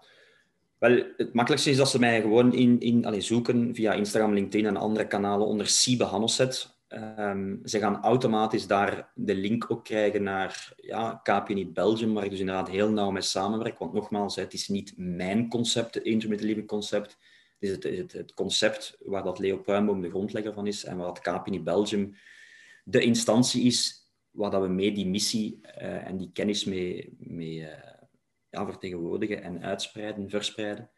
wel, 0.78 1.04
het 1.18 1.34
makkelijkste 1.34 1.70
is 1.70 1.78
dat 1.78 1.90
ze 1.90 2.00
mij 2.00 2.22
gewoon 2.22 2.54
in, 2.54 2.80
in, 2.80 3.06
allez, 3.06 3.28
zoeken 3.28 3.76
via 3.76 3.94
Instagram, 3.94 4.34
LinkedIn 4.34 4.66
en 4.66 4.78
andere 4.78 5.08
kanalen 5.08 5.48
onder 5.48 5.68
Siebe 5.68 6.04
Hannoset. 6.04 6.79
Um, 6.94 7.60
ze 7.64 7.80
gaan 7.80 8.04
automatisch 8.04 8.68
daar 8.68 9.12
de 9.16 9.36
link 9.36 9.72
ook 9.72 9.84
krijgen 9.84 10.24
naar 10.24 10.74
ja, 10.76 11.20
KPNI 11.24 11.72
Belgium, 11.72 12.14
waar 12.14 12.24
ik 12.24 12.30
dus 12.30 12.40
inderdaad 12.40 12.70
heel 12.70 12.90
nauw 12.90 13.12
mee 13.12 13.22
samenwerk. 13.22 13.78
Want 13.78 13.94
nogmaals, 13.94 14.36
het 14.36 14.54
is 14.54 14.68
niet 14.68 14.94
mijn 14.98 15.50
concept, 15.50 15.94
het. 15.94 17.18
Het 17.60 17.70
is 17.84 17.98
het, 18.00 18.14
het, 18.14 18.34
concept 18.34 18.98
waar 19.00 19.24
dat 19.24 19.40
Leo 19.40 19.58
Pruimboom 19.58 20.02
de 20.02 20.10
grondlegger 20.10 20.54
van 20.54 20.68
is 20.68 20.86
en 20.86 20.98
waar 20.98 21.06
dat 21.06 21.20
KPNI 21.20 21.62
Belgium 21.62 22.16
de 22.84 23.02
instantie 23.02 23.64
is 23.64 24.08
waar 24.32 24.52
dat 24.52 24.62
we 24.62 24.68
mee 24.68 24.92
die 24.92 25.08
missie 25.08 25.60
uh, 25.64 26.08
en 26.08 26.18
die 26.18 26.32
kennis 26.34 26.64
mee, 26.64 27.16
mee 27.18 27.56
uh, 27.56 27.68
ja, 28.50 28.66
vertegenwoordigen 28.66 29.42
en 29.42 29.64
uitspreiden, 29.64 30.30
verspreiden. 30.30 30.90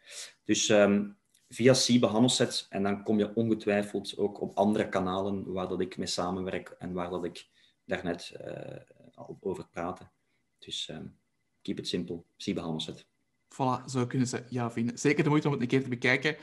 Dus 0.43 0.69
um, 0.69 1.17
via 1.51 1.73
Siebe 1.73 2.05
Handelset 2.05 2.65
en 2.69 2.83
dan 2.83 3.03
kom 3.03 3.17
je 3.17 3.35
ongetwijfeld 3.35 4.17
ook 4.17 4.41
op 4.41 4.57
andere 4.57 4.89
kanalen 4.89 5.51
waar 5.51 5.67
dat 5.67 5.81
ik 5.81 5.97
mee 5.97 6.07
samenwerk 6.07 6.75
en 6.79 6.93
waar 6.93 7.09
dat 7.09 7.23
ik 7.23 7.47
daarnet 7.85 8.33
uh, 8.47 8.77
al 9.15 9.37
over 9.39 9.67
praatte. 9.67 10.09
Dus 10.59 10.89
um, 10.89 11.15
keep 11.61 11.79
it 11.79 11.87
simple, 11.87 12.23
Siebe 12.37 12.59
Handelset. 12.59 13.05
Voilà, 13.53 13.85
zo 13.85 14.07
kunnen 14.07 14.27
ze 14.27 14.43
ja 14.49 14.71
vinden. 14.71 14.97
Zeker 14.97 15.23
de 15.23 15.29
moeite 15.29 15.47
om 15.47 15.53
het 15.53 15.61
een 15.61 15.67
keer 15.67 15.83
te 15.83 15.89
bekijken. 15.89 16.35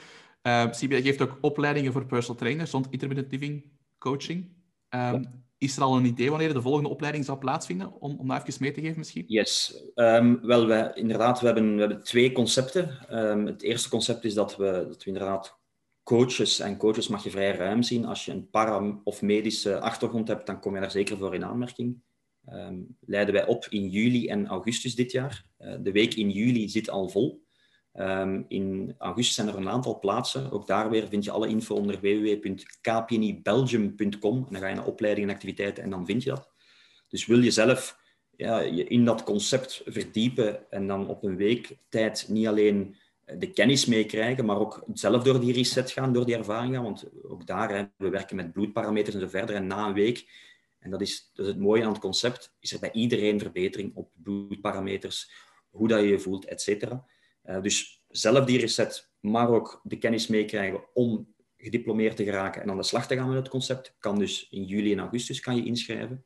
Uh, 0.42 0.72
Siebe 0.72 1.02
geeft 1.02 1.22
ook 1.22 1.38
opleidingen 1.40 1.92
voor 1.92 2.06
personal 2.06 2.36
trainers 2.36 2.70
rond 2.70 2.90
intermittent 2.90 3.32
living 3.32 3.64
coaching. 3.98 4.44
Um, 4.44 4.50
ja. 4.90 5.20
Is 5.58 5.76
er 5.76 5.82
al 5.82 5.96
een 5.96 6.04
idee 6.04 6.30
wanneer 6.30 6.52
de 6.52 6.62
volgende 6.62 6.88
opleiding 6.88 7.24
zal 7.24 7.38
plaatsvinden? 7.38 8.00
Om, 8.00 8.16
om 8.18 8.28
daar 8.28 8.46
even 8.46 8.62
mee 8.62 8.72
te 8.72 8.80
geven 8.80 8.98
misschien? 8.98 9.24
Yes. 9.26 9.82
Um, 9.94 10.40
wel, 10.42 10.66
wij, 10.66 10.90
inderdaad, 10.94 11.40
we 11.40 11.46
hebben, 11.46 11.74
we 11.74 11.80
hebben 11.80 12.02
twee 12.02 12.32
concepten. 12.32 12.98
Um, 13.12 13.46
het 13.46 13.62
eerste 13.62 13.88
concept 13.88 14.24
is 14.24 14.34
dat 14.34 14.56
we, 14.56 14.84
dat 14.88 15.04
we 15.04 15.10
inderdaad 15.10 15.58
coaches, 16.02 16.60
en 16.60 16.76
coaches 16.76 17.08
mag 17.08 17.24
je 17.24 17.30
vrij 17.30 17.56
ruim 17.56 17.82
zien. 17.82 18.04
Als 18.04 18.24
je 18.24 18.32
een 18.32 18.50
para- 18.50 19.00
of 19.04 19.22
medische 19.22 19.80
achtergrond 19.80 20.28
hebt, 20.28 20.46
dan 20.46 20.60
kom 20.60 20.74
je 20.74 20.80
daar 20.80 20.90
zeker 20.90 21.16
voor 21.16 21.34
in 21.34 21.44
aanmerking. 21.44 22.02
Um, 22.52 22.96
leiden 23.00 23.34
wij 23.34 23.46
op 23.46 23.66
in 23.68 23.88
juli 23.88 24.28
en 24.28 24.46
augustus 24.46 24.94
dit 24.94 25.12
jaar. 25.12 25.44
Uh, 25.58 25.74
de 25.80 25.92
week 25.92 26.14
in 26.14 26.30
juli 26.30 26.68
zit 26.68 26.90
al 26.90 27.08
vol. 27.08 27.46
Um, 28.00 28.44
in 28.48 28.94
augustus 28.98 29.34
zijn 29.34 29.48
er 29.48 29.56
een 29.56 29.68
aantal 29.68 29.98
plaatsen. 29.98 30.50
Ook 30.50 30.66
daar 30.66 30.90
weer 30.90 31.08
vind 31.08 31.24
je 31.24 31.30
alle 31.30 31.48
info 31.48 31.74
onder 31.74 32.00
www.kpnibelgium.com. 32.00 34.36
En 34.36 34.46
dan 34.50 34.60
ga 34.60 34.68
je 34.68 34.74
naar 34.74 34.86
opleidingen 34.86 35.28
en 35.28 35.34
activiteiten 35.34 35.82
en 35.82 35.90
dan 35.90 36.06
vind 36.06 36.22
je 36.22 36.30
dat. 36.30 36.48
Dus 37.08 37.26
wil 37.26 37.40
je 37.40 37.50
zelf 37.50 37.98
ja, 38.36 38.58
je 38.58 38.84
in 38.84 39.04
dat 39.04 39.22
concept 39.22 39.82
verdiepen 39.84 40.70
en 40.70 40.86
dan 40.86 41.08
op 41.08 41.24
een 41.24 41.36
week 41.36 41.76
tijd 41.88 42.26
niet 42.28 42.46
alleen 42.46 42.96
de 43.38 43.50
kennis 43.50 43.86
meekrijgen, 43.86 44.44
maar 44.44 44.58
ook 44.58 44.84
zelf 44.92 45.22
door 45.22 45.40
die 45.40 45.52
reset 45.52 45.90
gaan, 45.90 46.12
door 46.12 46.26
die 46.26 46.36
ervaring 46.36 46.74
gaan. 46.74 46.84
Want 46.84 47.08
ook 47.22 47.46
daar, 47.46 47.70
hè, 47.70 47.84
we 47.96 48.08
werken 48.08 48.36
met 48.36 48.52
bloedparameters 48.52 49.14
en 49.14 49.20
zo 49.20 49.28
verder. 49.28 49.54
En 49.54 49.66
na 49.66 49.86
een 49.86 49.92
week 49.92 50.46
En 50.78 50.90
dat 50.90 51.00
is, 51.00 51.30
dat 51.34 51.46
is 51.46 51.52
het 51.52 51.60
mooie 51.60 51.84
aan 51.84 51.92
het 51.92 52.00
concept. 52.00 52.54
Is 52.60 52.72
er 52.72 52.80
bij 52.80 52.92
iedereen 52.92 53.40
verbetering 53.40 53.94
op 53.94 54.10
bloedparameters, 54.22 55.30
hoe 55.70 55.88
dat 55.88 56.00
je 56.00 56.06
je 56.06 56.18
voelt, 56.18 56.44
et 56.44 56.60
cetera. 56.60 57.06
Uh, 57.48 57.62
dus 57.62 58.02
zelf 58.08 58.44
die 58.44 58.58
reset, 58.58 59.12
maar 59.20 59.48
ook 59.48 59.80
de 59.84 59.98
kennis 59.98 60.26
meekrijgen 60.26 60.84
om 60.94 61.34
gediplomeerd 61.56 62.16
te 62.16 62.24
geraken 62.24 62.62
en 62.62 62.70
aan 62.70 62.76
de 62.76 62.82
slag 62.82 63.06
te 63.06 63.16
gaan 63.16 63.28
met 63.28 63.38
het 63.38 63.48
concept, 63.48 63.96
kan 63.98 64.18
dus 64.18 64.48
in 64.50 64.64
juli 64.64 64.92
en 64.92 64.98
augustus 64.98 65.40
kan 65.40 65.56
je 65.56 65.64
inschrijven. 65.64 66.24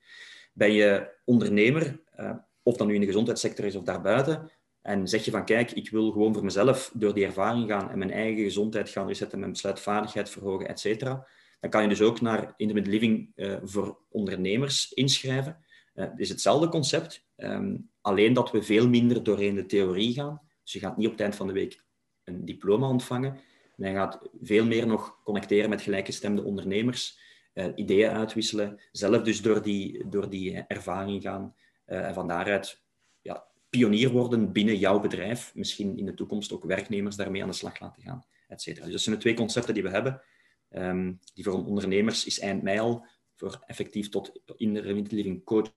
Ben 0.52 0.72
je 0.72 1.08
ondernemer, 1.24 2.02
uh, 2.16 2.35
of 2.62 2.76
dan 2.76 2.87
nu 2.87 2.94
in 2.94 3.00
de 3.00 3.06
gezondheidssector 3.06 3.64
is 3.64 3.74
of 3.74 3.85
daarbuiten, 3.85 4.50
en 4.80 5.08
zeg 5.08 5.24
je 5.24 5.30
van 5.30 5.44
kijk, 5.44 5.70
ik 5.70 5.90
wil 5.90 6.11
gewoon 6.11 6.35
voor 6.35 6.44
mezelf 6.44 6.90
door 6.94 7.14
die 7.14 7.24
ervaring 7.24 7.68
gaan 7.68 7.90
en 7.90 7.98
mijn 7.98 8.11
eigen 8.11 8.42
gezondheid 8.42 8.88
gaan 8.88 9.06
resetten, 9.06 9.38
mijn 9.38 9.52
besluitvaardigheid 9.52 10.30
verhogen, 10.30 10.68
et 10.68 10.80
cetera, 10.80 11.26
dan 11.61 11.70
kan 11.70 11.82
je 11.82 11.88
dus 11.88 12.00
ook 12.00 12.20
naar 12.20 12.54
Independent 12.56 12.94
Living 12.94 13.32
uh, 13.37 13.56
voor 13.62 13.98
ondernemers 14.11 14.92
inschrijven. 14.92 15.64
Het 15.94 16.18
is 16.18 16.28
hetzelfde 16.28 16.68
concept, 16.68 17.26
um, 17.37 17.90
alleen 18.00 18.32
dat 18.32 18.50
we 18.50 18.62
veel 18.62 18.88
minder 18.88 19.22
doorheen 19.22 19.54
de 19.54 19.66
theorie 19.66 20.12
gaan. 20.12 20.40
Dus 20.62 20.72
je 20.72 20.79
gaat 20.79 20.96
niet 20.96 21.07
op 21.07 21.12
het 21.12 21.20
eind 21.20 21.37
van 21.37 21.46
de 21.46 21.53
week 21.53 21.85
een 22.25 22.44
diploma 22.44 22.88
ontvangen, 22.88 23.40
maar 23.77 23.88
je 23.88 23.94
gaat 23.94 24.29
veel 24.40 24.66
meer 24.66 24.87
nog 24.87 25.22
connecteren 25.25 25.70
met 25.70 25.83
gelijkgestemde 25.83 26.42
ondernemers, 26.42 27.18
uh, 27.55 27.66
ideeën 27.75 28.11
uitwisselen, 28.11 28.81
zelf 28.92 29.22
dus 29.22 29.42
door 29.42 29.62
die, 29.62 30.09
door 30.09 30.31
die 30.31 30.55
ervaring 30.57 31.22
gaan 31.22 31.55
en 31.85 32.14
van 32.14 32.29
daaruit 32.29 32.83
ja, 33.20 33.46
pionier 33.70 34.11
worden 34.11 34.53
binnen 34.53 34.77
jouw 34.77 35.01
bedrijf, 35.01 35.55
misschien 35.55 35.98
in 35.98 36.07
de 36.07 36.14
toekomst 36.14 36.53
ook 36.53 36.64
werknemers 36.64 37.16
daarmee 37.16 37.42
aan 37.42 37.48
de 37.48 37.55
slag 37.55 37.81
laten 37.81 38.03
gaan, 38.03 38.25
et 38.48 38.62
cetera. 38.62 38.85
Dus 38.85 38.92
dat 38.94 39.03
zijn 39.03 39.14
de 39.14 39.20
twee 39.20 39.35
concepten 39.35 39.75
die 39.75 39.83
we 39.83 39.88
hebben. 39.88 40.22
Um, 40.70 41.18
die 41.35 41.44
voor 41.44 41.66
ondernemers 41.66 42.25
is 42.25 42.40
eind 42.40 42.62
mei 42.62 42.79
al, 42.79 43.07
voor 43.37 43.62
effectief 43.66 44.09
tot 44.09 44.40
in 44.57 44.75
de 44.75 44.83
living 45.09 45.44
coach 45.44 45.72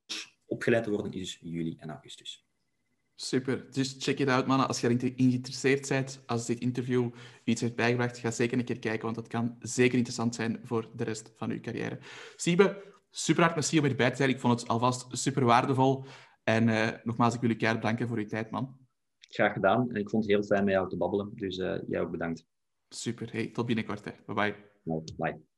opgeleid 0.45 0.83
te 0.83 0.89
worden, 0.89 1.11
is 1.11 1.19
dus 1.19 1.39
juli 1.41 1.75
en 1.79 1.89
augustus. 1.89 2.44
Super. 3.15 3.65
Dus 3.71 3.95
check 3.99 4.19
it 4.19 4.29
out, 4.29 4.47
mannen. 4.47 4.67
Als 4.67 4.81
je 4.81 4.87
erin 4.87 5.13
geïnteresseerd 5.15 5.89
bent, 5.89 6.23
als 6.25 6.45
dit 6.45 6.59
interview 6.59 7.09
iets 7.43 7.61
heeft 7.61 7.75
bijgebracht, 7.75 8.17
ga 8.17 8.31
zeker 8.31 8.57
een 8.57 8.65
keer 8.65 8.79
kijken, 8.79 9.03
want 9.03 9.15
dat 9.15 9.27
kan 9.27 9.55
zeker 9.59 9.97
interessant 9.97 10.35
zijn 10.35 10.59
voor 10.63 10.89
de 10.95 11.03
rest 11.03 11.33
van 11.35 11.51
uw 11.51 11.59
carrière. 11.59 11.99
Siebe, 12.35 12.83
super 13.09 13.43
hard 13.43 13.55
merci 13.55 13.79
om 13.79 13.85
erbij 13.85 14.09
te 14.09 14.15
zijn. 14.15 14.29
Ik 14.29 14.39
vond 14.39 14.59
het 14.59 14.69
alvast 14.69 15.17
super 15.17 15.45
waardevol. 15.45 16.05
En 16.43 16.67
uh, 16.67 16.89
nogmaals, 17.03 17.33
ik 17.33 17.41
wil 17.41 17.49
je 17.49 17.55
keihard 17.55 17.81
bedanken 17.81 18.07
voor 18.07 18.17
uw 18.17 18.25
tijd, 18.25 18.49
man. 18.49 18.77
Graag 19.19 19.53
gedaan. 19.53 19.89
En 19.89 19.95
ik 19.95 20.09
vond 20.09 20.23
het 20.23 20.31
heel 20.31 20.43
fijn 20.43 20.63
met 20.63 20.73
jou 20.73 20.89
te 20.89 20.97
babbelen. 20.97 21.31
Dus 21.35 21.57
uh, 21.57 21.77
jij 21.87 22.01
ook 22.01 22.11
bedankt. 22.11 22.45
Super. 22.89 23.31
Hey, 23.31 23.47
tot 23.47 23.65
binnenkort. 23.65 24.05
Hè. 24.05 24.11
Bye 24.25 24.35
bye. 24.35 24.55
No, 24.83 25.03
bye. 25.17 25.54